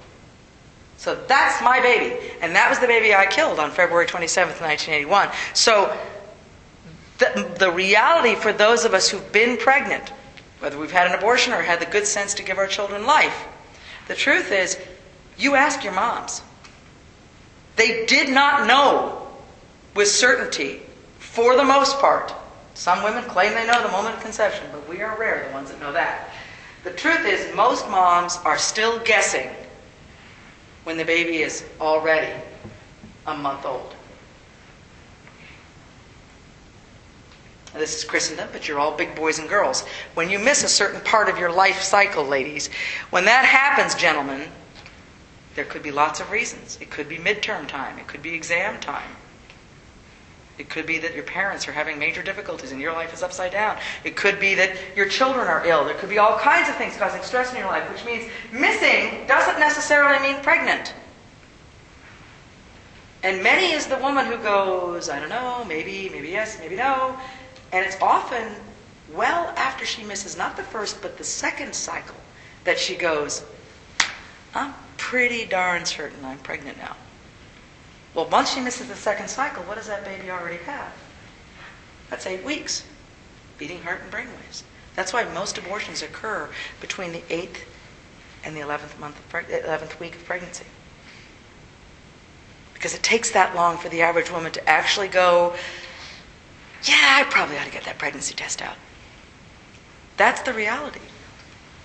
[0.97, 2.31] So that's my baby.
[2.41, 5.29] And that was the baby I killed on February 27th, 1981.
[5.53, 5.95] So
[7.19, 10.09] the, the reality for those of us who've been pregnant,
[10.59, 13.47] whether we've had an abortion or had the good sense to give our children life,
[14.07, 14.77] the truth is,
[15.37, 16.41] you ask your moms.
[17.75, 19.27] They did not know
[19.95, 20.81] with certainty,
[21.19, 22.33] for the most part.
[22.75, 25.69] Some women claim they know the moment of conception, but we are rare, the ones
[25.69, 26.29] that know that.
[26.83, 29.49] The truth is, most moms are still guessing
[30.83, 32.31] when the baby is already
[33.25, 33.95] a month old.
[37.73, 39.81] This is Christendom, but you're all big boys and girls.
[40.13, 42.69] When you miss a certain part of your life cycle, ladies,
[43.09, 44.47] when that happens, gentlemen,
[45.55, 46.77] there could be lots of reasons.
[46.81, 49.09] It could be midterm time, it could be exam time.
[50.57, 53.51] It could be that your parents are having major difficulties and your life is upside
[53.51, 53.77] down.
[54.03, 55.83] It could be that your children are ill.
[55.83, 59.25] There could be all kinds of things causing stress in your life, which means missing
[59.27, 60.93] doesn't necessarily mean pregnant.
[63.23, 67.17] And many is the woman who goes, I don't know, maybe, maybe yes, maybe no.
[67.71, 68.53] And it's often
[69.13, 72.17] well after she misses not the first, but the second cycle
[72.65, 73.43] that she goes,
[74.53, 76.95] I'm pretty darn certain I'm pregnant now.
[78.13, 80.93] Well, once she misses the second cycle, what does that baby already have?
[82.09, 82.85] That's eight weeks.
[83.57, 84.63] Beating heart and brainwaves.
[84.95, 86.49] That's why most abortions occur
[86.79, 87.65] between the eighth
[88.43, 90.65] and the eleventh month of preg- eleventh week of pregnancy.
[92.73, 95.55] Because it takes that long for the average woman to actually go,
[96.83, 98.75] yeah, I probably ought to get that pregnancy test out.
[100.17, 100.99] That's the reality.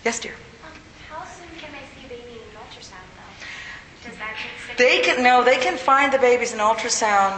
[0.05, 0.35] Yes, dear.
[0.67, 0.73] Um,
[1.09, 4.11] how soon can I see a baby in an ultrasound, though?
[4.11, 7.37] Does that take six They can no, they can find the babies in ultrasound.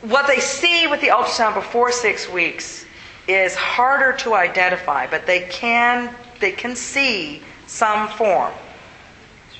[0.00, 2.86] What they see with the ultrasound before six weeks
[3.28, 8.52] is harder to identify, but they can they can see some form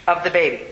[0.09, 0.65] of the baby.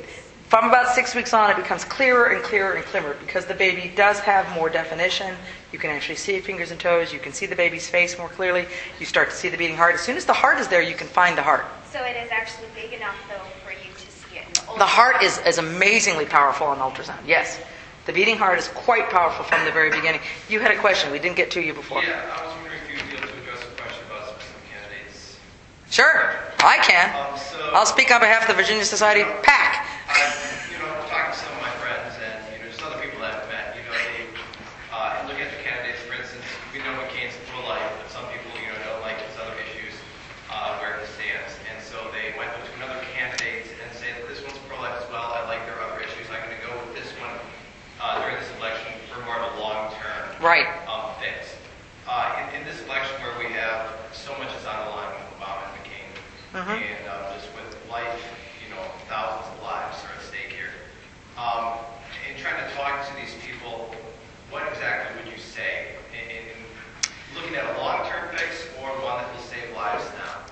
[0.49, 3.93] From about six weeks on, it becomes clearer and clearer and clearer because the baby
[3.95, 5.37] does have more definition.
[5.73, 7.13] You can actually see fingers and toes.
[7.13, 8.67] You can see the baby's face more clearly.
[8.99, 9.95] You start to see the beating heart.
[9.95, 11.67] As soon as the heart is there, you can find the heart.
[11.93, 14.59] So it is actually big enough though for you to see it.
[14.59, 17.27] in The heart is, is amazingly powerful on ultrasound.
[17.27, 17.61] Yes.
[18.07, 20.21] The beating heart is quite powerful from the very beginning.
[20.49, 21.13] You had a question.
[21.13, 22.03] We didn't get to you before.
[22.03, 24.63] Yeah, I was wondering if you would be able to address a question about specific
[24.73, 25.39] candidates.
[25.91, 27.13] Sure, I can.
[27.15, 29.87] Um, so- I'll speak on behalf of the Virginia Society PAC.
[30.09, 30.33] I'm,
[30.73, 33.45] you know, talking to some of my friends and, you know, just other people that
[33.45, 34.27] I've met, you know, they,
[34.91, 38.51] uh, and looking at the candidates, for instance, we know McCain's pro-life, but some people,
[38.59, 39.95] you know, don't like his other issues,
[40.51, 41.53] uh, where he stands.
[41.71, 45.47] And so they went to another candidate and said, this one's pro-life as well, I
[45.47, 47.39] like their other issues, I'm gonna go with this one,
[48.03, 50.67] uh, during this election for more of a long-term Right.
[50.89, 51.11] um.
[52.09, 55.39] Uh, in, in this election where we have so much is on the line with
[55.39, 56.11] Obama and McCain,
[56.53, 56.83] Mhm.
[56.83, 58.19] and uh, just with life,
[58.67, 60.75] you know, thousands of lives are at stake here.
[61.39, 61.79] Um,
[62.29, 63.95] in trying to talk to these people,
[64.51, 69.33] what exactly would you say in, in looking at a long-term fix or one that
[69.33, 70.43] will save lives now?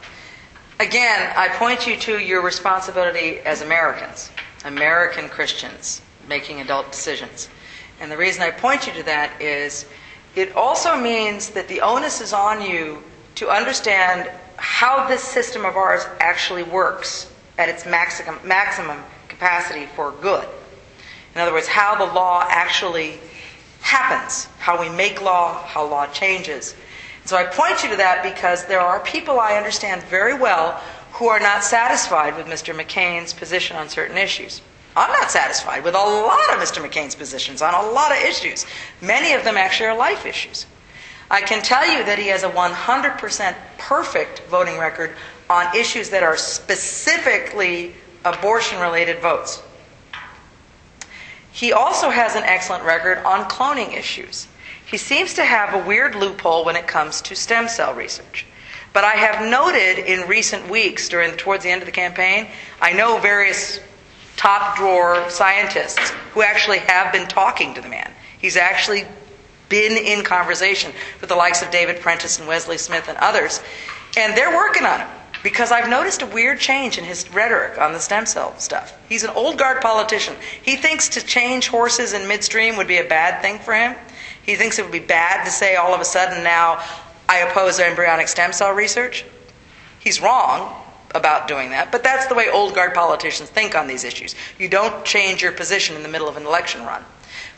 [0.78, 4.30] Again, I point you to your responsibility as Americans,
[4.64, 7.48] American Christians, making adult decisions.
[8.00, 9.86] And the reason I point you to that is
[10.36, 13.02] it also means that the onus is on you
[13.36, 20.12] to understand how this system of ours actually works at its maximum, maximum capacity for
[20.20, 20.46] good.
[21.34, 23.20] In other words, how the law actually
[23.80, 26.74] happens, how we make law, how law changes.
[27.20, 30.72] And So I point you to that because there are people I understand very well
[31.12, 32.74] who are not satisfied with Mr.
[32.74, 34.60] McCain's position on certain issues.
[34.98, 36.84] I'm not satisfied with a lot of Mr.
[36.84, 38.66] McCain's positions on a lot of issues.
[39.00, 40.66] Many of them actually are life issues.
[41.30, 45.14] I can tell you that he has a 100% perfect voting record
[45.48, 49.62] on issues that are specifically abortion related votes.
[51.52, 54.48] He also has an excellent record on cloning issues.
[54.84, 58.46] He seems to have a weird loophole when it comes to stem cell research.
[58.92, 62.48] But I have noted in recent weeks, during towards the end of the campaign,
[62.80, 63.80] I know various
[64.38, 68.10] top drawer scientists who actually have been talking to the man.
[68.38, 69.04] He's actually
[69.68, 73.60] been in conversation with the likes of David Prentice and Wesley Smith and others,
[74.16, 75.06] and they're working on it
[75.42, 78.96] because I've noticed a weird change in his rhetoric on the stem cell stuff.
[79.08, 80.34] He's an old guard politician.
[80.62, 83.94] He thinks to change horses in midstream would be a bad thing for him.
[84.42, 86.82] He thinks it would be bad to say all of a sudden now
[87.28, 89.24] I oppose embryonic stem cell research.
[89.98, 94.04] He's wrong about doing that, but that's the way old guard politicians think on these
[94.04, 94.34] issues.
[94.58, 97.04] You don't change your position in the middle of an election run.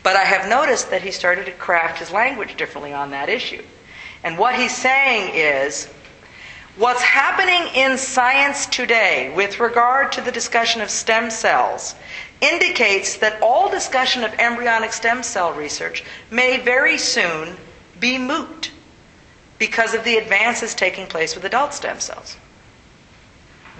[0.03, 3.63] But I have noticed that he started to craft his language differently on that issue.
[4.23, 5.87] And what he's saying is
[6.77, 11.95] what's happening in science today with regard to the discussion of stem cells
[12.41, 17.57] indicates that all discussion of embryonic stem cell research may very soon
[17.99, 18.71] be moot
[19.59, 22.37] because of the advances taking place with adult stem cells.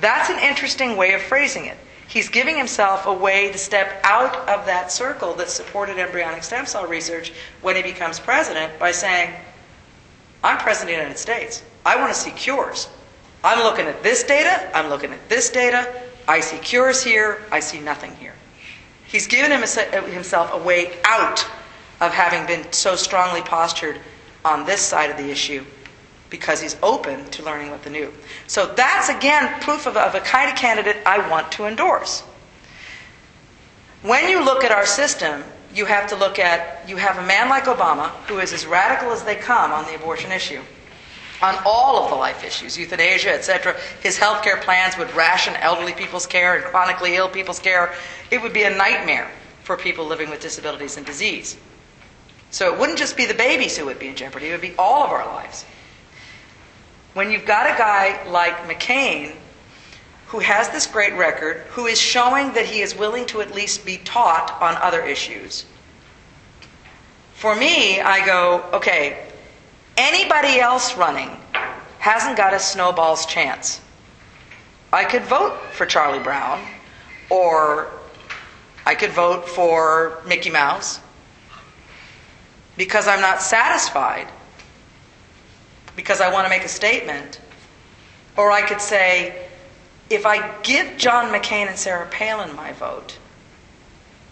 [0.01, 1.77] That's an interesting way of phrasing it.
[2.09, 6.67] He's giving himself a way to step out of that circle that supported embryonic stem
[6.67, 7.33] cell research
[7.63, 9.33] when he becomes president by saying,
[10.43, 11.63] I'm president of the United States.
[11.87, 12.89] I want to see cures.
[13.45, 15.89] I'm looking at this data, I'm looking at this data,
[16.29, 18.35] I see cures here, I see nothing here.
[19.07, 21.47] He's given himself a way out
[22.01, 23.99] of having been so strongly postured
[24.45, 25.65] on this side of the issue
[26.31, 28.13] because he's open to learning what the new.
[28.47, 32.23] So that's again proof of, of a kind of candidate I want to endorse.
[34.03, 37.49] When you look at our system, you have to look at you have a man
[37.49, 40.61] like Obama who is as radical as they come on the abortion issue.
[41.43, 45.95] On all of the life issues, euthanasia, etc., his health care plans would ration elderly
[45.95, 47.95] people's care and chronically ill people's care.
[48.31, 49.31] It would be a nightmare
[49.63, 51.57] for people living with disabilities and disease.
[52.51, 54.75] So it wouldn't just be the babies who would be in jeopardy, it would be
[54.79, 55.65] all of our lives.
[57.15, 59.35] When you've got a guy like McCain
[60.29, 63.85] who has this great record, who is showing that he is willing to at least
[63.85, 65.67] be taught on other issues,
[67.35, 69.27] for me, I go, okay,
[69.97, 71.31] anybody else running
[71.99, 73.81] hasn't got a snowball's chance.
[74.93, 76.65] I could vote for Charlie Brown,
[77.29, 77.89] or
[78.87, 81.01] I could vote for Mickey Mouse
[82.77, 84.29] because I'm not satisfied,
[85.97, 87.41] because I want to make a statement.
[88.37, 89.47] Or I could say,
[90.09, 93.19] if I give John McCain and Sarah Palin my vote,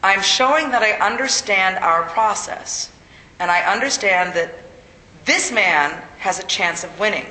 [0.03, 2.93] I'm showing that I understand our process.
[3.41, 4.55] And I understand that
[5.29, 7.27] This man has a chance of winning.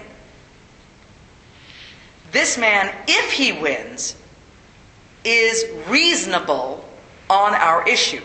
[2.32, 4.16] This man, if he wins,
[5.24, 6.86] is reasonable
[7.28, 8.22] on our issue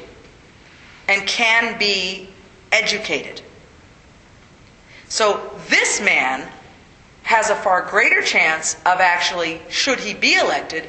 [1.09, 2.28] and can be
[2.70, 3.40] educated.
[5.13, 6.51] So this man
[7.25, 10.85] has a far greater chance of actually, should he be elected,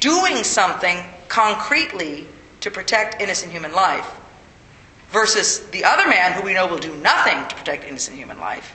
[0.00, 0.98] doing something
[1.28, 2.26] concretely
[2.58, 4.18] to protect innocent human life
[5.10, 8.74] versus the other man who we know will do nothing to protect innocent human life.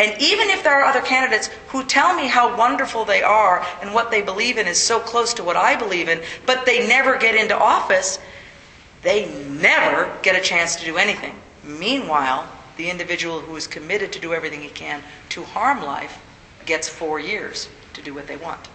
[0.00, 3.94] And even if there are other candidates who tell me how wonderful they are and
[3.94, 7.18] what they believe in is so close to what I believe in, but they never
[7.18, 8.18] get into office,
[9.02, 11.36] they never get a chance to do anything.
[11.62, 16.20] Meanwhile, the individual who is committed to do everything he can to harm life
[16.66, 18.68] gets four years to do what they want.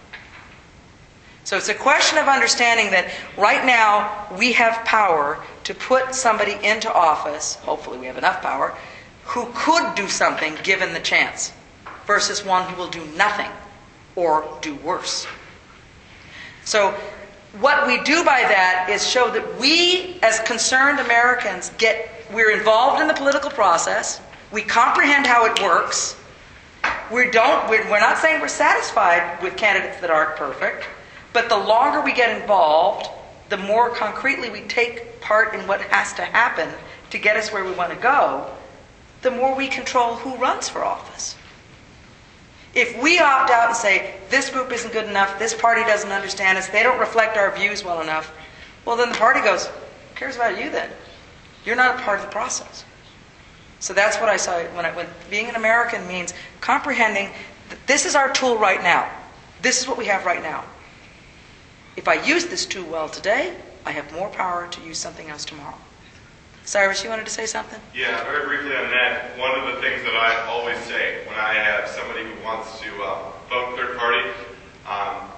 [1.44, 6.58] So it's a question of understanding that right now we have power to put somebody
[6.62, 8.76] into office, hopefully we have enough power,
[9.24, 11.52] who could do something given the chance,
[12.06, 13.50] versus one who will do nothing
[14.14, 15.26] or do worse.
[16.64, 16.94] So
[17.60, 23.00] what we do by that is show that we, as concerned Americans, get we're involved
[23.00, 24.20] in the political process.
[24.52, 26.16] We comprehend how it works.
[27.12, 27.68] We don't.
[27.68, 30.86] We're, we're not saying we're satisfied with candidates that aren't perfect,
[31.32, 33.08] but the longer we get involved,
[33.48, 36.68] the more concretely we take part in what has to happen
[37.10, 38.46] to get us where we want to go,
[39.22, 41.36] the more we control who runs for office.
[42.74, 46.58] If we opt out and say, this group isn't good enough, this party doesn't understand
[46.58, 48.32] us, they don't reflect our views well enough,
[48.84, 50.90] well, then the party goes, who cares about you then?
[51.64, 52.84] You're not a part of the process.
[53.80, 57.30] So that's what I saw when, I, when being an American means comprehending
[57.68, 59.10] that this is our tool right now.
[59.62, 60.64] This is what we have right now.
[61.96, 65.44] If I use this tool well today, I have more power to use something else
[65.44, 65.76] tomorrow.
[66.64, 67.80] Cyrus, you wanted to say something?
[67.94, 69.38] Yeah, very briefly on that.
[69.38, 72.88] One of the things that I always say when I have somebody who wants to
[73.02, 74.28] uh, vote third party
[74.86, 75.30] um,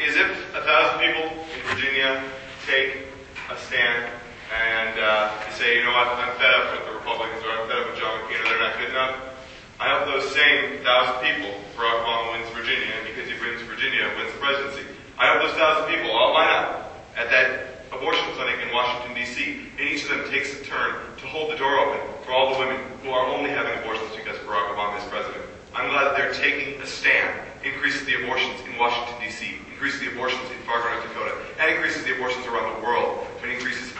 [0.00, 2.24] is if a thousand people in Virginia
[2.66, 3.11] take
[5.52, 7.86] uh, say, you know what, I'm fed up with the Republicans or I'm fed up
[7.92, 9.16] with John McCain or they're not good enough,
[9.76, 14.08] I hope those same thousand people, Barack Obama wins Virginia, and because he wins Virginia,
[14.16, 14.86] wins the presidency.
[15.18, 19.68] I hope those thousand people all line up at that abortion clinic in Washington, D.C.,
[19.76, 22.58] and each of them takes a turn to hold the door open for all the
[22.62, 25.44] women who are only having abortions because Barack Obama is president.
[25.74, 30.48] I'm glad they're taking a stand, increases the abortions in Washington, D.C., increases the abortions
[30.48, 33.92] in Fargo, North Dakota, and increases the abortions around the world, and increases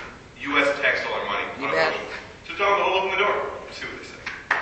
[0.43, 0.67] U.S.
[0.81, 1.93] tax dollar money You on bet.
[1.95, 2.59] abortions.
[2.59, 3.35] So to hold open the door.
[3.67, 4.21] and See what they say.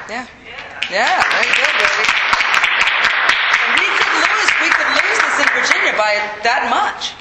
[0.08, 0.26] Yeah.
[0.46, 0.90] Yeah.
[0.90, 2.06] Yeah, very good, Ricky.
[3.60, 6.12] And we could lose, we could lose this in Virginia by
[6.42, 7.14] that much.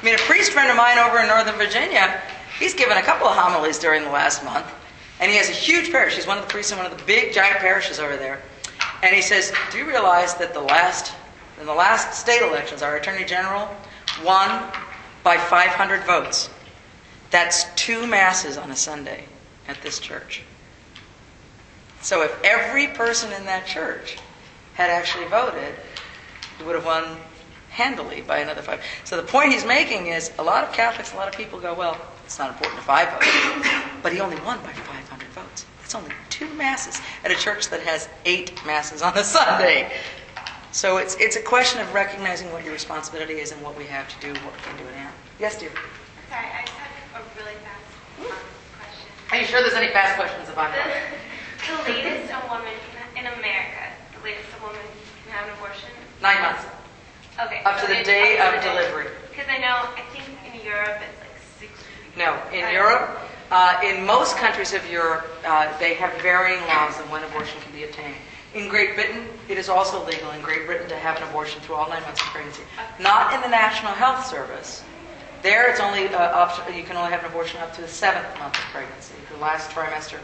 [0.00, 2.20] I mean, a priest friend of mine over in Northern Virginia,
[2.58, 4.66] he's given a couple of homilies during the last month,
[5.20, 6.14] and he has a huge parish.
[6.14, 8.40] He's one of the priests in one of the big, giant parishes over there.
[9.02, 11.12] And he says, "Do you realize that the last,
[11.60, 13.68] in the last state elections, our attorney general
[14.24, 14.70] won
[15.24, 16.50] by 500 votes?
[17.30, 19.24] That's two masses on a Sunday
[19.66, 20.42] at this church."
[22.00, 24.18] So if every person in that church
[24.74, 25.74] had actually voted,
[26.56, 27.16] he would have won
[27.70, 28.80] handily by another five.
[29.04, 31.74] So the point he's making is a lot of Catholics, a lot of people go,
[31.74, 34.02] well, it's not important if I vote.
[34.02, 35.66] But he only won by 500 votes.
[35.80, 39.92] That's only two masses at a church that has eight masses on a Sunday.
[40.70, 44.08] So it's, it's a question of recognizing what your responsibility is and what we have
[44.08, 45.10] to do, what we can do now.
[45.40, 45.70] Yes, dear.
[46.28, 46.77] Sorry, I
[47.38, 47.86] really fast
[48.18, 48.26] um,
[48.78, 49.08] question.
[49.30, 50.82] Are you sure there's any fast questions about The,
[51.70, 52.74] the latest a woman
[53.14, 53.82] in America,
[54.18, 54.82] the latest a woman
[55.24, 55.90] can have an abortion.
[56.22, 56.64] Nine months.
[57.38, 57.62] Okay.
[57.64, 59.06] Up to the day of delivery.
[59.30, 62.18] Because I know, I think in Europe it's like six weeks.
[62.18, 62.74] No, in Right.
[62.74, 63.18] Europe,
[63.50, 67.72] uh, in most countries of Europe, uh, they have varying laws on when abortion can
[67.72, 68.16] be obtained.
[68.54, 71.76] In Great Britain, it is also legal in Great Britain to have an abortion through
[71.76, 72.62] all nine months of pregnancy.
[72.98, 74.82] Not in the National Health Service.
[75.42, 77.88] There, it's only uh, up to, you can only have an abortion up to the
[77.88, 79.14] seventh month of pregnancy.
[79.32, 80.18] The last trimester,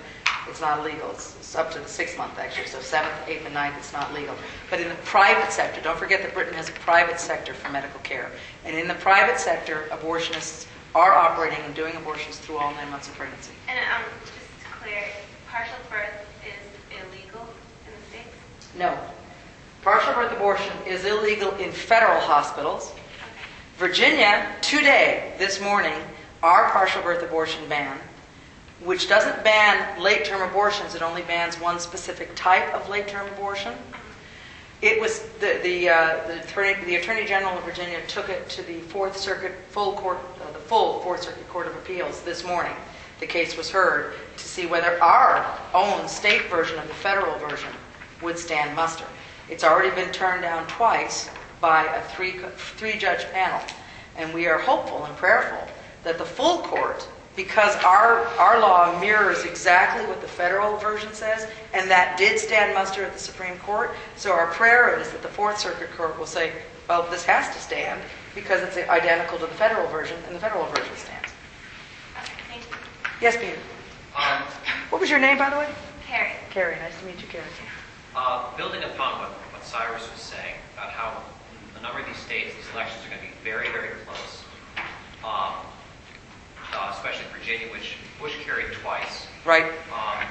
[0.48, 1.10] it's not legal.
[1.12, 2.66] It's, it's up to the sixth month actually.
[2.66, 4.34] So seventh, eighth, and ninth, it's not legal.
[4.70, 8.00] But in the private sector, don't forget that Britain has a private sector for medical
[8.00, 8.30] care.
[8.64, 13.08] And in the private sector, abortionists are operating and doing abortions through all nine months
[13.08, 13.52] of pregnancy.
[13.68, 15.02] And um, just to clear,
[15.48, 16.10] partial birth
[16.42, 17.46] is illegal
[17.86, 18.68] in the States?
[18.76, 18.98] No.
[19.82, 22.92] Partial birth abortion is illegal in federal hospitals.
[23.76, 25.94] Virginia, today, this morning,
[26.44, 27.98] our partial birth abortion ban,
[28.84, 33.26] which doesn't ban late term abortions, it only bans one specific type of late term
[33.32, 33.74] abortion.
[34.80, 38.62] It was the the, uh, the attorney the attorney general of Virginia took it to
[38.62, 42.76] the Fourth Circuit full court uh, the full Fourth Circuit Court of Appeals this morning,
[43.18, 47.70] the case was heard to see whether our own state version of the federal version
[48.22, 49.06] would stand muster.
[49.48, 51.28] It's already been turned down twice
[51.64, 52.34] by a three,
[52.76, 53.58] three-judge panel,
[54.18, 55.66] and we are hopeful and prayerful
[56.02, 61.48] that the full court, because our, our law mirrors exactly what the federal version says,
[61.72, 65.28] and that did stand muster at the Supreme Court, so our prayer is that the
[65.28, 66.52] Fourth Circuit Court will say,
[66.86, 67.98] well, this has to stand
[68.34, 71.30] because it's identical to the federal version, and the federal version stands.
[72.20, 72.76] Okay, thank you.
[73.22, 73.56] Yes, Peter?
[74.14, 74.42] Um,
[74.90, 75.68] What was your name, by the way?
[76.06, 76.32] Carrie.
[76.50, 77.44] Carrie, nice to meet you, Carrie.
[78.14, 81.33] Uh, building upon what, what Cyrus was saying about how a
[81.84, 84.42] number of these states, these elections are going to be very, very close.
[85.22, 85.52] Um,
[86.72, 89.70] uh, especially Virginia, which Bush carried twice, Right.
[89.92, 90.24] um,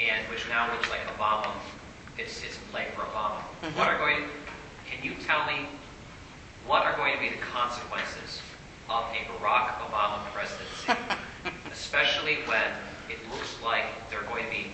[0.00, 1.46] and which now looks like Obama,
[2.18, 3.38] it's, it's in play for Obama.
[3.62, 3.76] Mhm.
[3.78, 4.24] What are going,
[4.90, 5.66] can you tell me,
[6.66, 8.42] what are going to be the consequences
[8.88, 10.92] of a Barack Obama presidency?
[11.72, 12.66] Especially when
[13.08, 14.66] it looks like there are going to be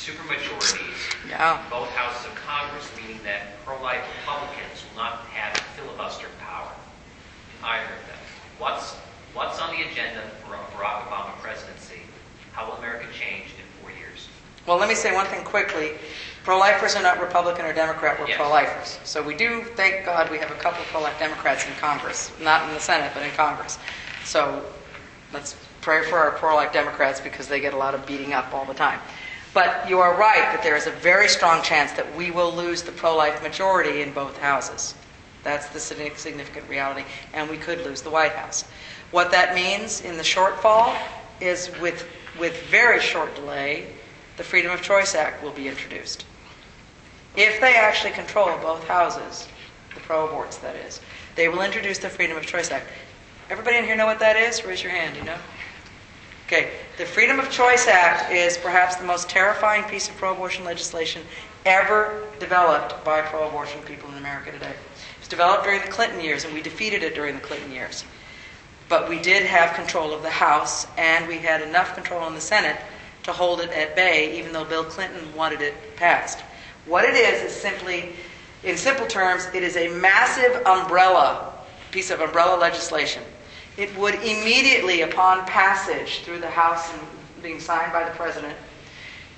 [0.00, 0.96] supermajorities
[1.28, 1.60] Yeah.
[1.62, 6.72] in both houses of Congress, meaning that pro-life Republicans will not have filibuster power
[7.58, 8.18] in either of them.
[8.58, 8.94] What's,
[9.34, 12.00] what's on the agenda for a Barack Obama presidency?
[12.52, 14.28] How will America change in four years?
[14.66, 15.92] Well, let me say one thing quickly.
[16.44, 18.36] Pro-lifers are not Republican or Democrat, we're Yes.
[18.38, 18.98] pro-lifers.
[19.04, 22.66] So we do, thank God, we have a couple of pro-life Democrats in Congress, not
[22.66, 23.78] in the Senate, but in Congress.
[24.24, 24.64] So
[25.34, 28.64] let's pray for our pro-life Democrats because they get a lot of beating up all
[28.64, 28.98] the time.
[29.52, 32.82] But you are right that there is a very strong chance that we will lose
[32.82, 34.94] the pro-life majority in both houses.
[35.42, 38.64] That's the significant reality, and we could lose the White House.
[39.10, 40.96] What that means in the shortfall
[41.40, 42.06] is with,
[42.38, 43.92] with very short delay,
[44.36, 46.26] the Freedom of Choice Act will be introduced.
[47.36, 49.48] If they actually control both houses,
[49.94, 51.00] the pro-aborts that is,
[51.34, 52.86] they will introduce the Freedom of Choice Act.
[53.48, 54.64] Everybody in here know what that is?
[54.64, 55.38] Raise your hand, you know?
[56.52, 61.22] Okay, the Freedom of Choice Act is perhaps the most terrifying piece of pro-abortion legislation
[61.64, 64.70] ever developed by pro-abortion people in America today.
[64.70, 68.02] It was developed during the Clinton years, and we defeated it during the Clinton years.
[68.88, 72.40] But we did have control of the House, and we had enough control in the
[72.40, 72.80] Senate
[73.22, 76.40] to hold it at bay, even though Bill Clinton wanted it passed.
[76.84, 78.16] What it is is simply,
[78.64, 81.52] in simple terms, it is a massive umbrella,
[81.92, 83.22] piece of umbrella legislation.
[83.80, 87.00] It would immediately, upon passage through the House and
[87.42, 88.54] being signed by the President,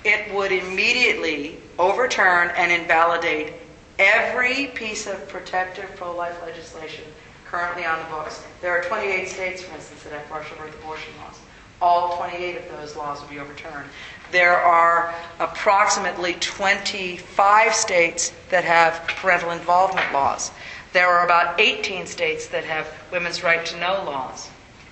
[0.03, 3.53] it would immediately overturn and invalidate
[3.99, 7.05] every piece of protective pro-life legislation
[7.45, 8.43] currently on the books.
[8.59, 11.39] There are 28 states, for instance, that have partial birth abortion laws.
[11.81, 13.87] All 28 of those laws will be overturned.
[14.33, 20.51] There are approximately 25 states that have parental involvement laws.
[20.93, 24.49] There are about 18 states that have women's right to know laws.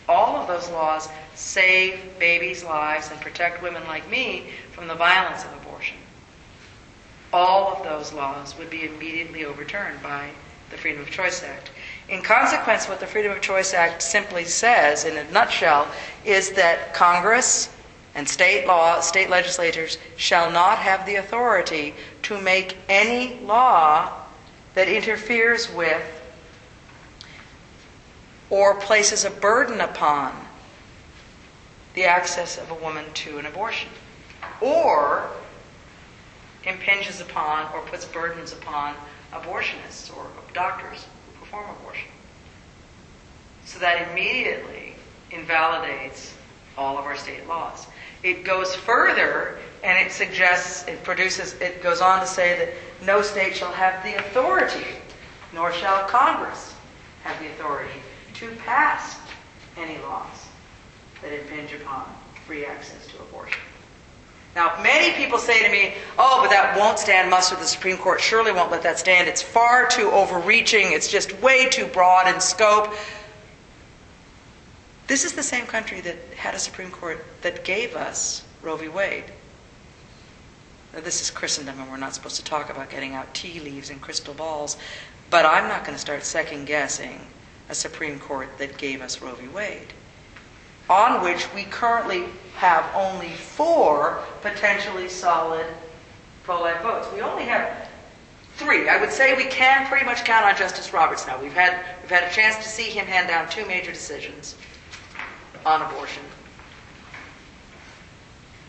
[0.09, 5.45] All of those laws save babies' lives and protect women like me from the violence
[5.45, 5.97] of abortion.
[7.31, 10.31] All of those laws would be immediately overturned by
[10.71, 11.69] the Freedom of Choice Act.
[12.09, 15.87] In consequence, what the Freedom of Choice Act simply says, in a nutshell,
[16.25, 17.69] is that Congress
[18.15, 21.93] and state law, state legislators shall not have the authority
[22.23, 24.20] to make any law
[24.73, 26.21] that interferes with
[28.49, 30.33] or places a burden upon
[31.93, 33.89] the access of a woman to an abortion,
[34.61, 35.29] or
[36.65, 38.95] impinges upon or puts burdens upon
[39.33, 42.09] abortionists or doctors who perform abortion.
[43.65, 44.95] So that immediately
[45.31, 46.33] invalidates
[46.77, 47.87] all of our state laws.
[48.23, 53.21] It goes further and it suggests, it produces, it goes on to say that no
[53.21, 54.85] state shall have the authority,
[55.53, 56.73] nor shall Congress
[57.23, 57.99] have the authority
[58.35, 59.17] to pass
[59.77, 60.47] any laws
[61.21, 62.05] that impinge upon
[62.45, 63.61] free access to abortion.
[64.55, 67.55] Now, many people say to me, oh, but that won't stand muster.
[67.55, 69.29] The Supreme Court surely won't let that stand.
[69.29, 70.91] It's far too overreaching.
[70.91, 72.93] It's just way too broad in scope.
[75.07, 78.89] This is the same country that had a Supreme Court that gave us Roe v.
[78.89, 79.25] Wade.
[80.93, 84.01] This is Christendom, and we're not supposed to talk about getting out tea leaves and
[84.01, 84.77] crystal balls,
[85.29, 87.19] but I'm not going to start second guessing
[87.69, 89.47] a Supreme Court that gave us Roe v.
[89.47, 89.93] Wade
[90.89, 92.25] on which we currently
[92.55, 95.65] have only four potentially solid
[96.43, 97.07] pro-life votes.
[97.13, 97.87] We only have
[98.55, 98.89] three.
[98.89, 101.41] I would say we can pretty much count on Justice Roberts now.
[101.41, 104.55] We've had, we've had a chance to see him hand down two major decisions
[105.65, 106.23] on abortion.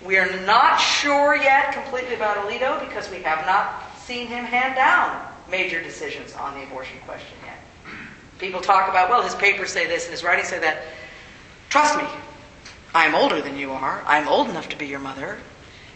[0.05, 4.75] We are not sure yet completely about Alito because we have not seen him hand
[4.75, 7.59] down major decisions on the abortion question yet.
[8.39, 10.83] People talk about, well, his papers say this and his writings say that.
[11.69, 12.05] Trust me,
[12.95, 14.03] I'm older than you are.
[14.07, 15.39] I'm old enough to be your mother.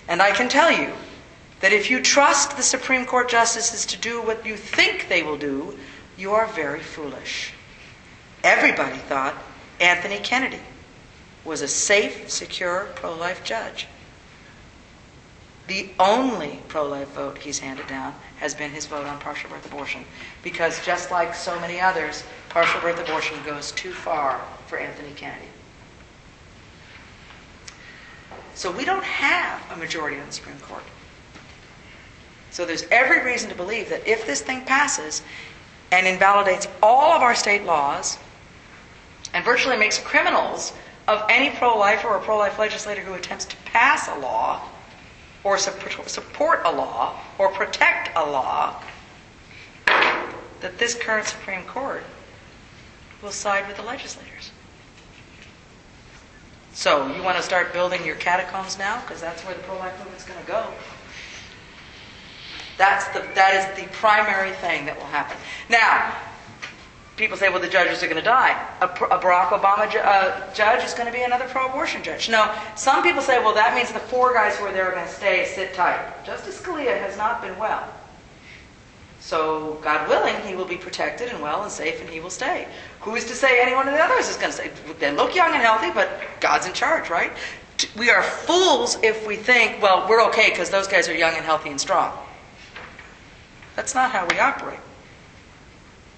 [0.08, 0.92] And I can tell you
[1.60, 5.36] that if you trust the Supreme Court justices to do what you think they will
[5.36, 5.76] do,
[6.16, 7.52] you are very foolish.
[8.44, 9.34] Everybody thought
[9.80, 10.60] Anthony Kennedy
[11.44, 13.86] was a safe, secure pro life judge.
[15.66, 19.66] The only pro life vote he's handed down has been his vote on partial birth
[19.66, 20.04] abortion.
[20.42, 25.48] Because just like so many others, partial birth abortion goes too far for Anthony Kennedy.
[28.54, 30.84] So we don't have a majority on the Supreme Court.
[32.50, 35.22] So there's every reason to believe that if this thing passes
[35.92, 38.18] and invalidates all of our state laws
[39.34, 40.72] and virtually makes criminals
[41.08, 44.62] of any pro lifer or pro life legislator who attempts to pass a law
[45.46, 48.82] or support a law or protect a law,
[49.86, 52.02] that this current Supreme Court
[53.22, 54.50] will side with the legislators.
[56.72, 60.24] So you want to start building your catacombs now because that's where the pro-life movement's
[60.24, 60.66] going to go.
[62.76, 65.36] That's the that is the primary thing that will happen.
[65.70, 66.12] Now,
[67.16, 68.50] people say, well, the judges are going to die.
[68.80, 72.28] A, a Barack Obama ju- uh, judge is going to be another pro-abortion judge.
[72.28, 75.06] No, some people say, well, that means the four guys who are there are going
[75.06, 76.24] to stay, sit tight.
[76.24, 77.88] Justice Scalia has not been well.
[79.20, 82.68] So, God willing, he will be protected and well and safe, and he will stay.
[83.00, 84.70] Who is to say any one of the others is going to stay?
[85.00, 86.08] They look young and healthy, but
[86.40, 87.32] God's in charge, right?
[87.96, 91.44] We are fools if we think, well, we're okay because those guys are young and
[91.44, 92.16] healthy and strong.
[93.74, 94.78] That's not how we operate.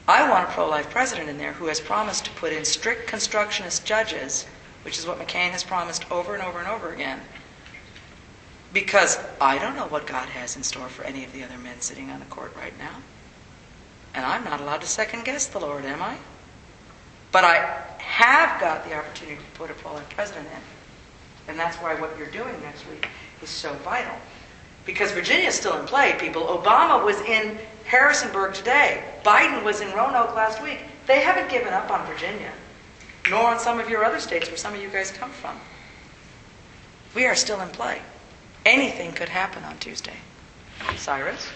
[0.09, 3.07] I want a pro life president in there who has promised to put in strict
[3.07, 4.47] constructionist judges,
[4.83, 7.21] which is what McCain has promised over and over and over again.
[8.73, 11.83] Because I don't know what God has in store for any of the other men
[11.83, 12.97] sitting on the court right now.
[14.15, 16.17] And I'm not allowed to second guess the Lord, am I?
[17.31, 21.51] But I have got the opportunity to put a pro life president in.
[21.51, 23.09] And that's why what you're doing next week
[23.43, 24.17] is so vital.
[24.89, 26.45] Because Virginia is still in play, people.
[26.47, 29.05] Obama was in Harrisonburg today.
[29.23, 30.81] Biden was in Roanoke last week.
[31.07, 32.51] They haven't given up on Virginia,
[33.29, 35.61] nor on some of your other states where some of you guys come from.
[37.15, 38.01] We are still in play.
[38.65, 40.17] Anything could happen on Tuesday.
[40.97, 41.51] Cyrus?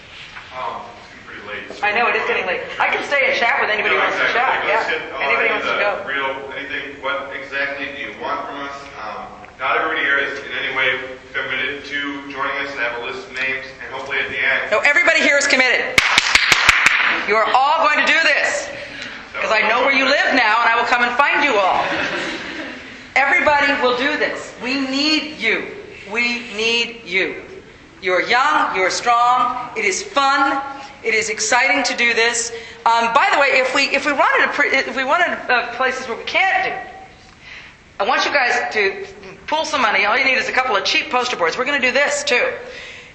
[0.52, 1.72] Um, it's getting pretty late.
[1.78, 2.60] so- I know it is getting late.
[2.78, 4.60] I can stay and chat with anybody who No, wants to chat.
[4.68, 5.24] Yeah.
[5.24, 6.04] Anybody wants to go.
[6.04, 8.76] Real, anything, what exactly do you want from us?
[9.58, 10.98] Not everybody here is in any way
[11.32, 14.70] committed to joining us and have a list of names, and hopefully at the end.
[14.70, 15.98] No, everybody here is committed.
[17.28, 18.68] You are all going to do this.
[19.32, 21.84] Because I know where you live now and I will come and find you all.
[23.16, 24.54] Everybody will do this.
[24.62, 25.68] We need you.
[26.12, 27.42] We need you.
[28.02, 30.60] You are young, you are strong, it is fun,
[31.04, 32.50] it is exciting to do this.
[32.84, 36.08] Um, by the way, if we, if we wanted, a, if we wanted uh, places
[36.08, 36.90] where we can't do,
[38.00, 39.06] I want you guys to
[39.52, 40.06] pull some money.
[40.06, 41.58] All you need is a couple of cheap poster boards.
[41.58, 42.54] We're going to do this too.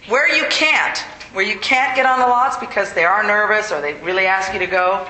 [0.07, 0.95] Where you can't,
[1.33, 4.53] where you can't get on the lots because they are nervous or they really ask
[4.53, 5.09] you to go,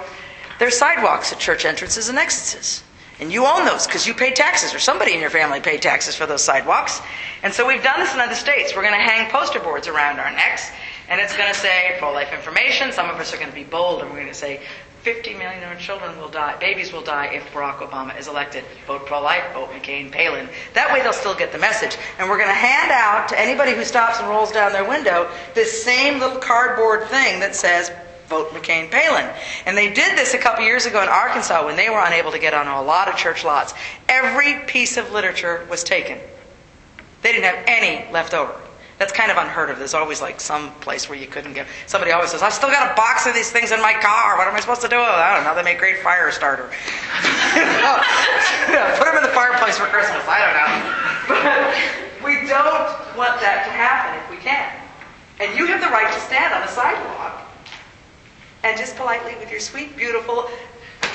[0.58, 2.82] there's sidewalks at church entrances and exits.
[3.20, 6.16] And you own those because you pay taxes or somebody in your family paid taxes
[6.16, 7.02] for those sidewalks.
[7.44, 8.74] And so we've done this in other states.
[8.74, 10.72] We're going to hang poster boards around our necks
[11.10, 12.94] and it's going to say pro-life information.
[12.94, 14.62] Some of us are going to be bold and we're going to say
[15.08, 18.66] 50 million children will die, babies will die if Barack Obama is elected.
[18.88, 20.50] Vote pro-life, vote McCain, Palin.
[20.74, 21.98] That way they'll still get the message.
[22.20, 25.32] And we're going to hand out to anybody who stops and rolls down their window
[25.56, 27.90] this same little cardboard thing that says
[28.28, 29.34] vote McCain Palin.
[29.66, 32.40] And they did this a couple years ago in Arkansas when they were unable to
[32.40, 33.74] get on a lot of church lots.
[34.10, 36.20] Every piece of literature was taken.
[37.22, 38.60] They didn't have any left over.
[38.98, 39.78] That's kind of unheard of.
[39.78, 41.68] There's always like some place where you couldn't get.
[41.86, 44.38] Somebody always says, "I've still got a box of these things in my car.
[44.38, 45.54] What am I supposed to do?" with it?" I don't know.
[45.54, 46.64] They make great fire starter.
[48.98, 50.26] Put them in the fireplace for Christmas.
[50.28, 50.72] I don't know.
[51.30, 54.72] But we don't want that to happen if we can.
[55.40, 57.44] And you have the right to stand on a sidewalk
[58.64, 60.50] and just politely, with your sweet, beautiful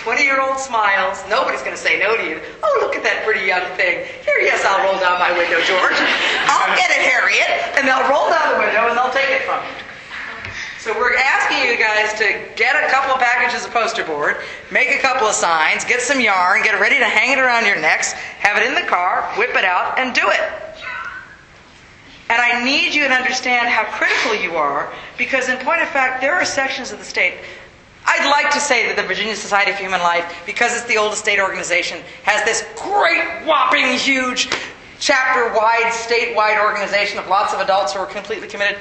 [0.02, 2.42] 20 year old smiles, nobody's going to say no to you.
[2.62, 4.02] Oh, look at that pretty young thing.
[4.26, 5.94] Here, yes, I'll roll down my window, George.
[6.50, 7.78] I'll get it, Harriet.
[7.78, 9.82] And they'll roll down the window and they'll take it from you.
[10.82, 14.42] So we're asking you guys to get a couple of packages of poster board,
[14.72, 17.78] make a couple of signs, get some yarn, get ready to hang it around your
[17.78, 18.10] necks,
[18.42, 20.42] have it in the car, whip it out, and do it.
[22.28, 26.20] And I need you to understand how critical you are because, in point of fact,
[26.20, 27.34] there are sections of the state.
[28.04, 31.22] I'd like to say that the Virginia Society for Human Life, because it's the oldest
[31.22, 34.50] state organization, has this great, whopping, huge,
[34.98, 38.78] chapter wide, statewide organization of lots of adults who are completely committed.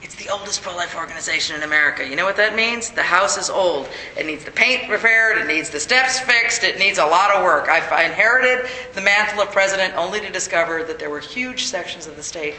[0.00, 2.06] It's the oldest pro-life organization in America.
[2.06, 2.90] You know what that means?
[2.90, 3.88] The house is old.
[4.16, 5.38] It needs the paint repaired.
[5.38, 6.62] It needs the steps fixed.
[6.62, 7.68] It needs a lot of work.
[7.68, 12.14] I inherited the mantle of president only to discover that there were huge sections of
[12.14, 12.54] the state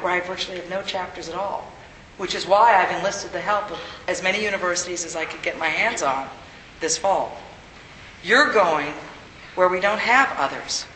[0.00, 1.72] where I virtually have no chapters at all,
[2.18, 5.58] which is why I've enlisted the help of as many universities as I could get
[5.58, 6.28] my hands on
[6.80, 7.36] this fall.
[8.22, 8.92] You're going
[9.54, 10.86] where we don't have others,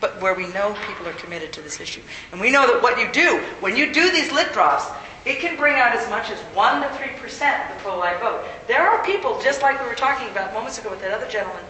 [0.00, 2.02] but where we know people are committed to this issue.
[2.32, 4.86] And we know that what you do, when you do these lit drops,
[5.24, 8.44] it can bring out as much as 1% to 3% of the pro-life vote.
[8.68, 11.64] There are people, just like we were talking about moments ago with that other gentleman,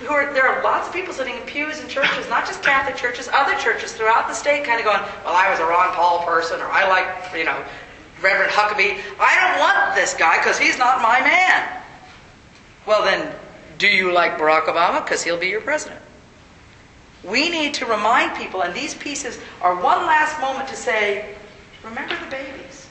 [0.00, 2.96] who are, there are lots of people sitting in pews in churches, not just Catholic
[2.96, 6.24] churches, other churches throughout the state kind of going, well, I was a Ron Paul
[6.24, 7.64] person, or I like, you know,
[8.22, 8.98] Reverend Huckabee.
[9.20, 11.82] I don't want this guy because he's not my man.
[12.86, 13.34] Well, then,
[13.78, 15.04] do you like Barack Obama?
[15.04, 16.00] Because he'll be your president.
[17.24, 21.34] We need to remind people, and these pieces are one last moment to say,
[21.84, 22.88] remember the babies.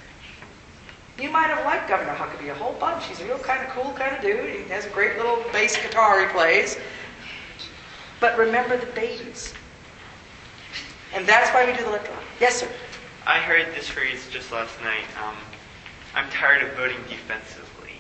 [1.20, 3.06] You might have liked Governor Huckabee a whole bunch.
[3.06, 4.50] He's a real kind of cool kind of dude.
[4.50, 6.78] He has a great little bass guitar he plays.
[8.20, 9.54] But remember the babies.
[11.16, 12.08] And that's why we do the lip.
[12.40, 12.68] Yes, sir.
[13.28, 15.04] I heard this phrase just last night.
[15.22, 15.36] Um,
[16.16, 17.92] I'm tired of voting defensively,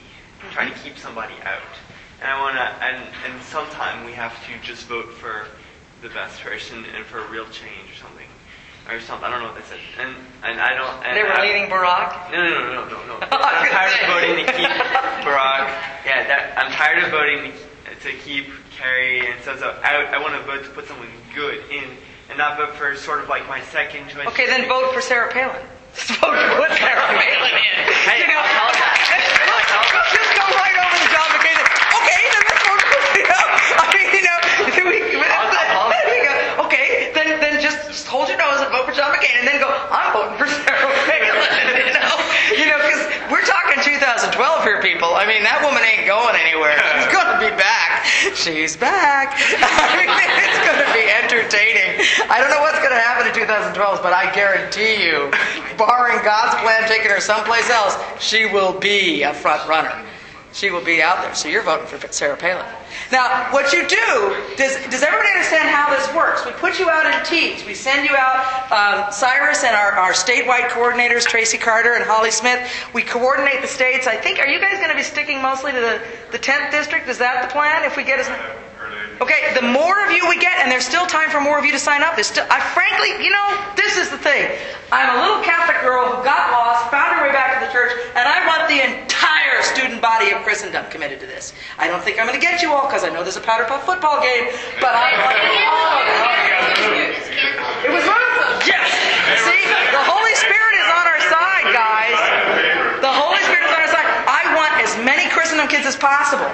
[0.51, 1.67] trying to keep somebody out.
[2.21, 5.45] And I want to, and, and sometime we have to just vote for
[6.01, 8.27] the best person and for a real change or something.
[8.89, 9.27] Or something.
[9.27, 9.83] I don't know what they said.
[9.99, 10.15] And,
[10.47, 11.03] and I don't.
[11.05, 12.31] And They were I- leading Barack.
[12.31, 13.27] No, no, no, no, no, no.
[13.29, 14.71] I'm tired of voting to keep
[15.27, 15.67] Barack.
[16.07, 20.07] Yeah, that, I'm tired of voting to, to keep Kerry and so so out.
[20.07, 21.83] I want to vote to put someone good in,
[22.29, 24.27] and not vote for sort of like my second choice.
[24.27, 25.61] Okay, then vote for Sarah Palin.
[25.95, 27.83] Just vote for put Sarah Palin in.
[28.05, 29.17] Hey, you know, I'll tell you.
[29.49, 31.57] Look, look, just go right over to John McCain.
[31.57, 31.67] and,
[31.97, 33.45] Okay, then let's vote for you know.
[33.81, 34.37] I mean, you know,
[34.93, 36.33] we, you go.
[36.69, 39.57] Okay, then then just, just hold your nose and vote for John McCain, and then
[39.59, 39.67] go.
[39.71, 41.33] I'm voting for Sarah Palin.
[41.81, 42.13] You know,
[42.53, 43.01] you know, because
[43.33, 43.66] we're talking
[44.07, 45.19] 2012 here, people.
[45.19, 46.79] I mean, that woman ain't going anywhere.
[46.95, 48.07] She's going to be back.
[48.39, 49.35] She's back.
[49.35, 51.99] I mean, it's going to be entertaining.
[52.31, 55.27] I don't know what's going to happen in 2012, but I guarantee you,
[55.75, 59.91] barring God's plan taking her someplace else, she will be a front runner.
[60.53, 61.35] She will be out there.
[61.35, 62.65] So you're voting for Sarah Palin.
[63.11, 66.45] Now, what you do, does, does everybody understand how this works?
[66.45, 67.65] We put you out in teams.
[67.65, 72.31] We send you out, um, Cyrus and our, our statewide coordinators, Tracy Carter and Holly
[72.31, 72.71] Smith.
[72.93, 74.07] We coordinate the states.
[74.07, 77.07] I think, are you guys going to be sticking mostly to the, the 10th district?
[77.07, 77.83] Is that the plan?
[77.83, 78.27] If we get as
[79.17, 81.71] Okay, the more of you we get, and there's still time for more of you
[81.73, 82.13] to sign up.
[82.13, 84.45] There's still, I frankly, you know, this is the thing.
[84.93, 87.97] I'm a little Catholic girl who got lost, found her way back to the church,
[88.13, 91.57] and I want the entire student body of Christendom committed to this.
[91.81, 93.65] I don't think I'm going to get you all because I know there's a powder
[93.65, 95.33] puff football game, but I want
[95.65, 97.17] all of you.
[97.89, 98.05] It was
[98.69, 98.85] Yes.
[99.49, 99.63] See,
[99.97, 102.19] the Holy Spirit is on our side, guys.
[103.01, 104.07] The Holy Spirit is on our side.
[104.29, 106.53] I want as many Christendom kids as possible.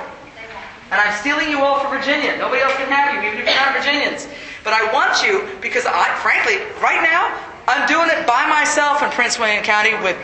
[0.93, 2.37] And I'm stealing you all for Virginia.
[2.37, 4.27] Nobody else can have you, even if you're not Virginians.
[4.63, 7.33] But I want you because I, frankly, right now,
[7.67, 10.15] I'm doing it by myself in Prince William County with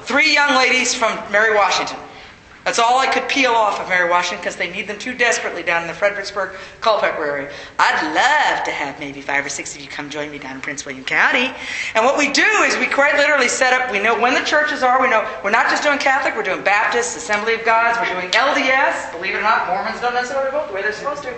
[0.00, 1.98] three young ladies from Mary Washington.
[2.64, 5.62] That's all I could peel off of Mary Washington because they need them too desperately
[5.62, 7.52] down in the Fredericksburg, Culpeper area.
[7.78, 10.60] I'd love to have maybe five or six of you come join me down in
[10.62, 11.52] Prince William County.
[11.94, 14.82] And what we do is we quite literally set up, we know when the churches
[14.82, 18.18] are, we know we're not just doing Catholic, we're doing Baptist, Assembly of Gods, we're
[18.18, 19.12] doing LDS.
[19.12, 21.34] Believe it or not, Mormons don't necessarily vote the way they're supposed to.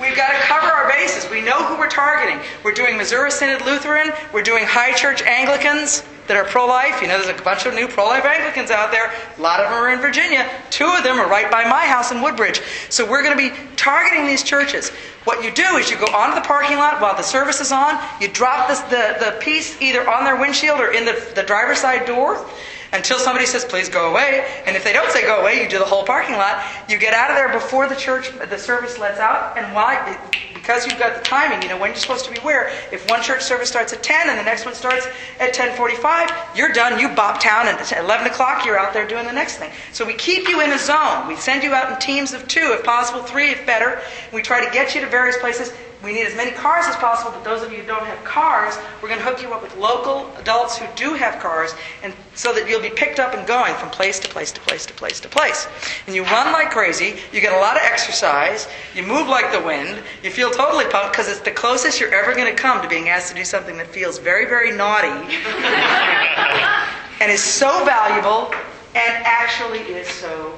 [0.00, 1.30] We've got to cover our bases.
[1.30, 2.40] We know who we're targeting.
[2.64, 7.02] We're doing Missouri Synod Lutheran, we're doing High Church Anglicans that are pro-life.
[7.02, 9.10] You know, there's a bunch of new pro-life Anglicans out there.
[9.36, 10.48] A lot of them are in Virginia.
[10.70, 12.62] Two of them are right by my house in Woodbridge.
[12.88, 14.90] So we're going to be targeting these churches.
[15.24, 17.98] What you do is you go onto the parking lot while the service is on.
[18.20, 21.80] You drop this, the, the piece either on their windshield or in the, the driver's
[21.80, 22.46] side door
[22.92, 24.44] until somebody says, please go away.
[24.66, 26.64] And if they don't say go away, you do the whole parking lot.
[26.88, 29.56] You get out of there before the church, the service lets out.
[29.56, 30.18] And why?
[30.54, 32.68] Because you've got the timing, you know, when you're supposed to be where.
[32.92, 35.06] If one church service starts at 10 and the next one starts
[35.38, 36.98] at 1045, you're done.
[36.98, 39.70] You bop town and at 11 o'clock, you're out there doing the next thing.
[39.92, 41.28] So we keep you in a zone.
[41.28, 44.00] We send you out in teams of two, if possible, three if better.
[44.32, 45.72] We try to get you to various places.
[46.02, 48.78] We need as many cars as possible, but those of you who don't have cars,
[49.02, 52.54] we're going to hook you up with local adults who do have cars, and so
[52.54, 55.20] that you'll be picked up and going from place to place to place to place
[55.20, 55.68] to place.
[56.06, 57.16] And you run like crazy.
[57.32, 58.66] You get a lot of exercise.
[58.94, 60.02] You move like the wind.
[60.22, 63.10] You feel totally pumped because it's the closest you're ever going to come to being
[63.10, 65.08] asked to do something that feels very, very naughty,
[67.20, 68.54] and is so valuable,
[68.94, 70.54] and actually is so.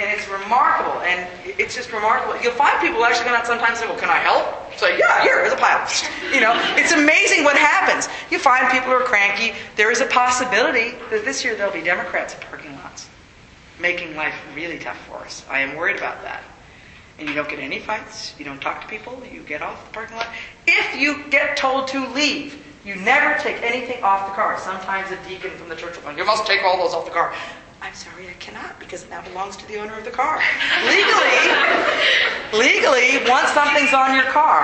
[0.00, 2.40] And it's remarkable, and it's just remarkable.
[2.42, 4.72] You'll find people actually going out sometimes and say, well, can I help?
[4.78, 5.86] Say, yeah, here, here's a pile.
[6.34, 8.08] You know, it's amazing what happens.
[8.30, 9.52] You find people who are cranky.
[9.76, 13.10] There is a possibility that this year there'll be Democrats in parking lots,
[13.78, 15.44] making life really tough for us.
[15.50, 16.44] I am worried about that.
[17.18, 18.34] And you don't get any fights.
[18.38, 19.20] You don't talk to people.
[19.30, 20.28] You get off the parking lot.
[20.66, 24.58] If you get told to leave, you never take anything off the car.
[24.58, 27.10] Sometimes a deacon from the church will go, you must take all those off the
[27.10, 27.34] car.
[27.82, 30.40] I'm sorry, I cannot because it now belongs to the owner of the car.
[30.86, 34.62] legally, legally, once something's on your car,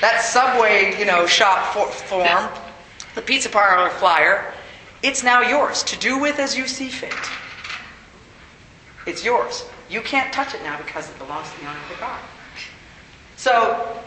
[0.00, 2.48] that subway, you know, shop for, form,
[3.14, 4.52] the pizza parlor flyer,
[5.02, 7.14] it's now yours to do with as you see fit.
[9.06, 9.64] It's yours.
[9.88, 12.18] You can't touch it now because it belongs to the owner of the car.
[13.36, 14.02] So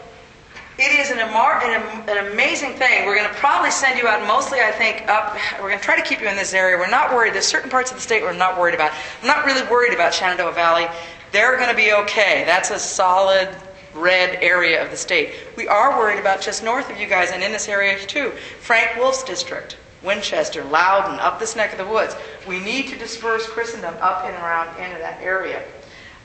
[0.78, 3.06] it is an, an, an amazing thing.
[3.06, 5.36] We're going to probably send you out mostly, I think, up.
[5.54, 6.76] We're going to try to keep you in this area.
[6.76, 7.32] We're not worried.
[7.32, 8.92] There's certain parts of the state we're not worried about.
[9.22, 10.86] I'm not really worried about Shenandoah Valley.
[11.32, 12.44] They're going to be okay.
[12.44, 13.48] That's a solid
[13.94, 15.32] red area of the state.
[15.56, 18.30] We are worried about just north of you guys and in this area too.
[18.60, 22.14] Frank Wolf's district, Winchester, Loudoun, up this neck of the woods.
[22.46, 25.64] We need to disperse Christendom up and around into that area.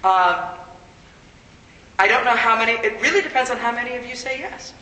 [0.03, 0.57] Um,
[2.01, 4.73] I don't know how many, it really depends on how many of you say yes.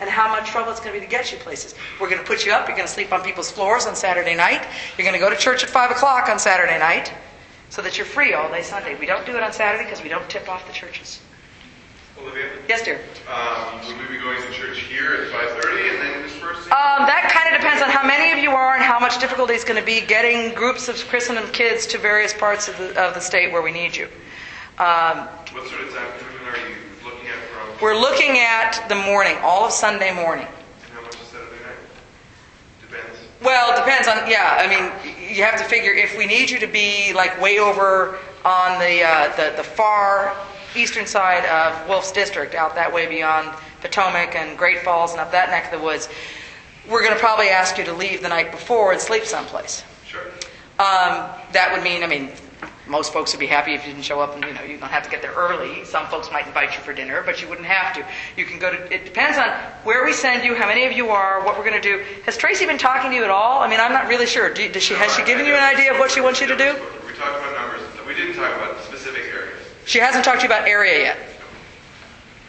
[0.00, 1.74] And how much trouble it's going to be to get you places.
[2.00, 2.66] We're going to put you up.
[2.66, 4.66] You're going to sleep on people's floors on Saturday night.
[4.96, 7.12] You're going to go to church at 5 o'clock on Saturday night
[7.68, 8.98] so that you're free all day Sunday.
[8.98, 11.20] We don't do it on Saturday because we don't tip off the churches.
[12.18, 13.00] Olivia, Yes, dear.
[13.30, 16.72] um, would we be going to church here at 5:30 and then dispersing?
[16.72, 19.52] Um, that kind of depends on how many of you are and how much difficulty
[19.52, 23.12] it's going to be getting groups of Christendom kids to various parts of the, of
[23.14, 24.08] the state where we need you.
[24.80, 26.74] Um, what sort of time are you
[27.04, 27.68] looking at from?
[27.82, 30.46] we're looking at the morning, all of Sunday morning.
[30.46, 31.76] And how much is Saturday night?
[32.80, 33.18] Depends.
[33.44, 36.58] Well, it depends on, yeah, I mean, you have to figure if we need you
[36.60, 38.16] to be like way over
[38.46, 40.34] on the, uh, the, the far
[40.74, 45.30] eastern side of Wolf's District, out that way beyond Potomac and Great Falls and up
[45.32, 46.08] that neck of the woods,
[46.88, 49.84] we're going to probably ask you to leave the night before and sleep someplace.
[50.06, 50.22] Sure.
[50.78, 52.30] Um, that would mean, I mean,
[52.90, 54.90] most folks would be happy if you didn't show up and, you know, you don't
[54.90, 55.84] have to get there early.
[55.84, 58.04] Some folks might invite you for dinner, but you wouldn't have to.
[58.36, 59.48] You can go to, it depends on
[59.84, 62.04] where we send you, how many of you are, what we're going to do.
[62.26, 63.60] Has Tracy been talking to you at all?
[63.60, 64.52] I mean, I'm not really sure.
[64.52, 66.56] Do, does she, has she given you an idea of what she wants you to
[66.56, 66.74] do?
[67.06, 68.06] We talked about numbers.
[68.06, 69.60] We didn't talk about specific areas.
[69.84, 71.18] She hasn't talked to you about area yet.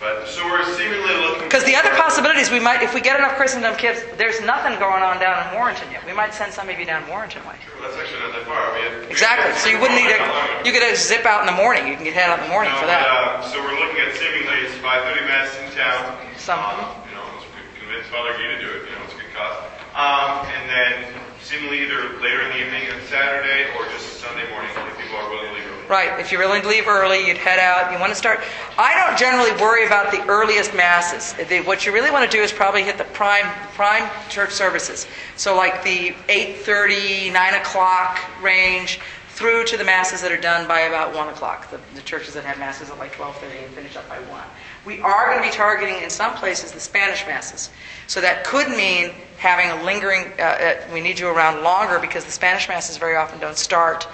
[0.01, 1.45] But so we're seemingly looking.
[1.45, 5.05] Because the other possibilities, we might, if we get enough Christendom kids, there's nothing going
[5.05, 6.01] on down in Warrenton yet.
[6.09, 7.53] We might send some of you down Warrenton way.
[7.79, 8.73] That's actually not that far.
[9.13, 9.53] Exactly.
[9.61, 10.17] So you wouldn't need to,
[10.65, 11.85] you could zip out in the morning.
[11.85, 13.05] You can get head out in the morning No, for but, that.
[13.05, 16.17] uh, so we're looking at seemingly it's 5:30 mass in town.
[16.33, 16.57] Some.
[16.57, 17.29] Um, you know,
[17.77, 18.89] convince Father Guy to do it.
[18.89, 19.69] You know, it's a good cause.
[19.95, 24.69] Um, and then seemingly either later in the evening on Saturday or just Sunday morning
[24.71, 25.87] if people are willing to leave early.
[25.89, 26.19] Right.
[26.19, 27.91] If you're willing to leave early, you'd head out.
[27.91, 28.39] You want to start.
[28.77, 31.33] I don't generally worry about the earliest masses.
[31.49, 35.07] The- What you really want to do is probably hit the prime prime church services.
[35.35, 38.99] So like the 8:30, 9 o'clock range
[39.31, 41.69] through to the masses that are done by about 1 o'clock.
[41.71, 44.41] The, the churches that have masses at like 12:30 and finish up by 1.
[44.85, 47.69] We are going to be targeting in some places the Spanish masses.
[48.07, 50.31] So that could mean having a lingering.
[50.39, 54.07] Uh, uh, we need you around longer because the Spanish masses very often don't start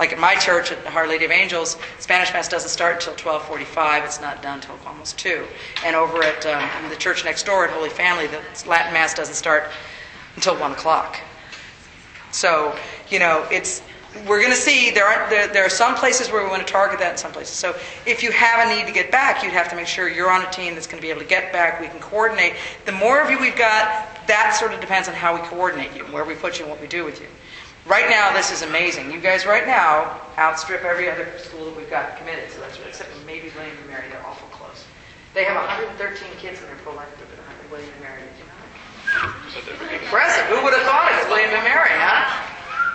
[0.00, 3.14] like at my church at the Our Lady of Angels, Spanish Mass doesn't start until
[3.14, 4.04] 12:45.
[4.06, 5.46] It's not done until almost two.
[5.84, 9.34] And over at um, the church next door at Holy Family, the Latin Mass doesn't
[9.34, 9.64] start
[10.36, 11.20] until one o'clock.
[12.32, 12.74] So
[13.10, 13.82] you know, it's
[14.26, 16.70] we're going to see there are there, there are some places where we want to
[16.70, 17.54] target that in some places.
[17.54, 20.30] So if you have a need to get back, you'd have to make sure you're
[20.30, 21.80] on a team that's going to be able to get back.
[21.80, 22.54] We can coordinate.
[22.86, 26.04] The more of you we've got, that sort of depends on how we coordinate you,
[26.04, 27.28] and where we put you, and what we do with you.
[27.86, 29.10] Right now, this is amazing.
[29.10, 32.50] You guys, right now, outstrip every other school that we've got committed.
[32.50, 34.08] So that's what, except maybe William and Mary.
[34.10, 34.84] They're awful close.
[35.34, 38.22] They have 113 kids in their full life group at 100 William and Mary.
[38.26, 40.02] You know?
[40.02, 40.44] Impressive.
[40.50, 42.26] Who would have thought it was William and Mary, huh?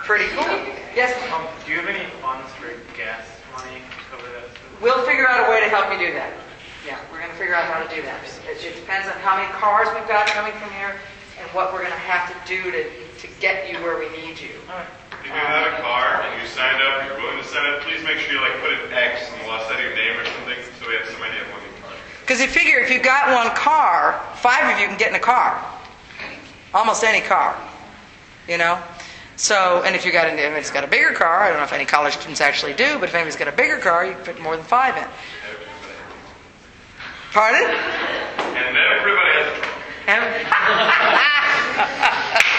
[0.04, 0.85] Pretty cool.
[0.96, 1.12] Yes.
[1.28, 4.48] Um, do you have any funds for gas money to cover that?
[4.80, 6.32] We'll figure out a way to help you do that.
[6.88, 8.16] Yeah, we're going to figure out how to do that.
[8.48, 10.96] It, it depends on how many cars we've got coming from here
[11.36, 14.40] and what we're going to have to do to, to get you where we need
[14.40, 14.56] you.
[15.20, 18.00] If you have a car and you signed up, you're willing to sign up, please
[18.00, 20.24] make sure you like put an X on the left side of your name or
[20.24, 21.92] something so we have some idea of when you car.
[22.24, 25.20] Because you figure if you've got one car, five of you can get in a
[25.20, 25.60] car.
[26.72, 27.52] Almost any car.
[28.48, 28.80] You know?
[29.36, 31.64] So, and if you got, an, if it's got a bigger car, I don't know
[31.64, 34.24] if any college students actually do, but if anybody's got a bigger car, you can
[34.24, 35.06] fit more than five in.
[37.32, 37.62] Pardon?
[37.62, 39.32] And everybody
[40.06, 40.42] has
[42.32, 42.46] a.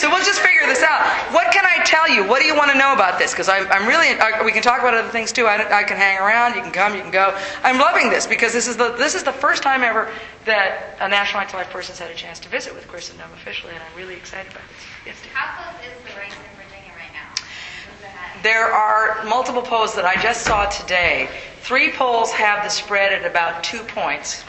[0.00, 1.04] So we'll just figure this out.
[1.34, 2.26] What can I tell you?
[2.26, 3.32] What do you want to know about this?
[3.32, 5.44] Because I'm, I'm really, uh, we can talk about other things too.
[5.44, 6.54] I, I can hang around.
[6.54, 6.94] You can come.
[6.94, 7.36] You can go.
[7.62, 10.10] I'm loving this because this is the this is the first time ever
[10.46, 13.38] that a National to Life person's had a chance to visit with Chris and Christendom
[13.42, 14.89] officially, and I'm really excited about this.
[15.06, 15.32] Yes, Steve.
[15.32, 18.42] How close is the race in Virginia right now?
[18.42, 21.28] There are multiple polls that I just saw today.
[21.62, 24.44] Three polls have the spread at about two points,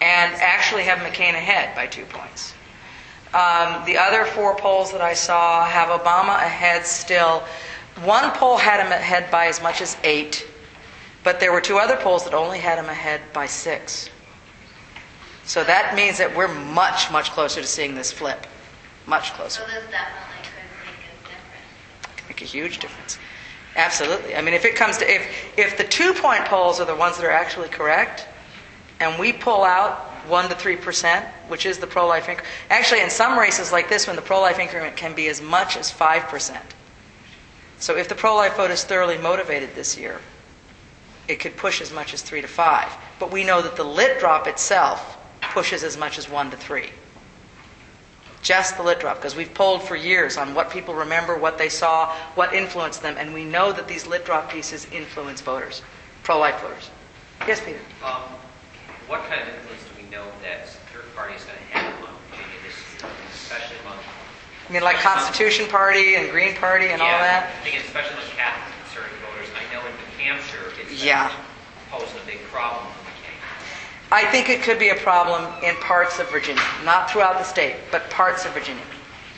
[0.00, 2.54] and actually have McCain ahead by two points.
[3.34, 7.44] Um, the other four polls that I saw have Obama ahead still.
[8.04, 10.46] One poll had him ahead by as much as eight,
[11.22, 14.08] but there were two other polls that only had him ahead by six.
[15.44, 18.46] So that means that we're much, much closer to seeing this flip.
[19.06, 19.62] Much closer.
[19.62, 20.52] So this definitely could
[20.86, 22.28] make a difference.
[22.28, 23.18] make a huge difference.
[23.76, 24.34] Absolutely.
[24.34, 25.26] I mean, if it comes to if
[25.56, 28.26] if the two point polls are the ones that are actually correct,
[28.98, 29.98] and we pull out
[30.28, 32.52] one to three percent, which is the pro life increment.
[32.68, 35.76] Actually, in some races like this one, the pro life increment can be as much
[35.76, 36.74] as five percent.
[37.78, 40.20] So if the pro life vote is thoroughly motivated this year,
[41.28, 42.92] it could push as much as three to five.
[43.18, 46.90] But we know that the lit drop itself pushes as much as one to three
[48.42, 51.68] just the lit drop because we've polled for years on what people remember, what they
[51.68, 55.82] saw, what influenced them, and we know that these lit drop pieces influence voters,
[56.22, 56.90] pro-life voters.
[57.46, 57.78] Yes, Peter.
[58.04, 58.22] Um,
[59.08, 62.14] what kind of influence do we know that third party is going to have on
[62.30, 63.98] Virginia this year, especially among?
[64.68, 67.50] I mean, like Constitution Party and Green Party and all that.
[67.50, 69.48] I think especially among Catholic conservative voters.
[69.52, 71.32] I know in New Hampshire, it's Yeah.
[71.90, 72.86] posed a big problem.
[74.12, 77.76] I think it could be a problem in parts of Virginia, not throughout the state,
[77.92, 78.82] but parts of Virginia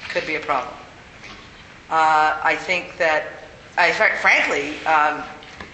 [0.08, 0.74] could be a problem.
[1.90, 3.24] Uh, I think that,
[3.76, 5.22] in fact, frankly, um,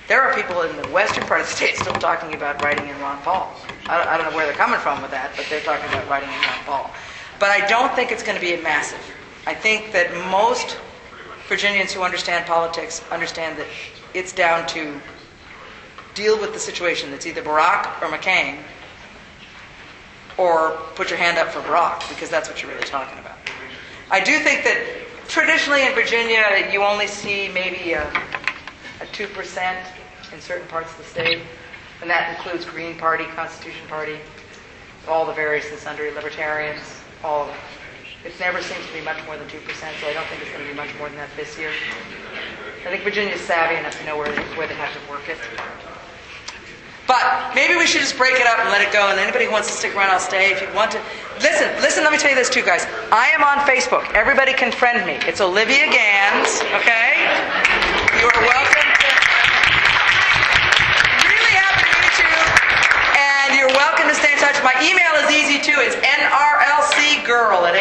[0.08, 2.98] there are people in the western part of the state still talking about writing in
[3.00, 3.54] Ron Paul.
[3.88, 6.28] I I don't know where they're coming from with that, but they're talking about writing
[6.30, 6.90] in Ron Paul.
[7.38, 9.00] But I don't think it's going to be a massive.
[9.46, 10.76] I think that most
[11.48, 13.66] Virginians who understand politics understand that
[14.12, 15.00] it's down to
[16.14, 18.58] deal with the situation that's either Barack or McCain,
[20.38, 23.36] or put your hand up for Barack, because that's what you're really talking about.
[24.10, 24.78] I do think that
[25.28, 28.04] traditionally in Virginia, you only see maybe a,
[29.00, 29.84] a 2%
[30.32, 31.42] in certain parts of the state,
[32.00, 34.18] and that includes Green Party, Constitution Party,
[35.08, 36.80] all the various and sundry libertarians,
[37.24, 37.54] all of it.
[38.24, 40.64] It never seems to be much more than 2%, so I don't think it's going
[40.64, 41.70] to be much more than that this year.
[42.84, 45.38] I think Virginia's savvy enough to know where they, where they have to work it.
[47.08, 49.08] But maybe we should just break it up and let it go.
[49.08, 50.52] And anybody who wants to stick around, I'll stay.
[50.52, 51.00] If you want to,
[51.40, 52.04] listen, listen.
[52.04, 52.84] Let me tell you this too, guys.
[53.10, 54.04] I am on Facebook.
[54.12, 55.16] Everybody can friend me.
[55.24, 56.60] It's Olivia Gans.
[56.76, 57.24] Okay.
[58.20, 58.84] You are welcome.
[58.84, 59.08] To,
[61.32, 62.28] really happy to meet you.
[63.16, 64.60] And you're welcome to stay in touch.
[64.60, 65.80] My email is easy too.
[65.80, 67.74] It's nrlcgirl at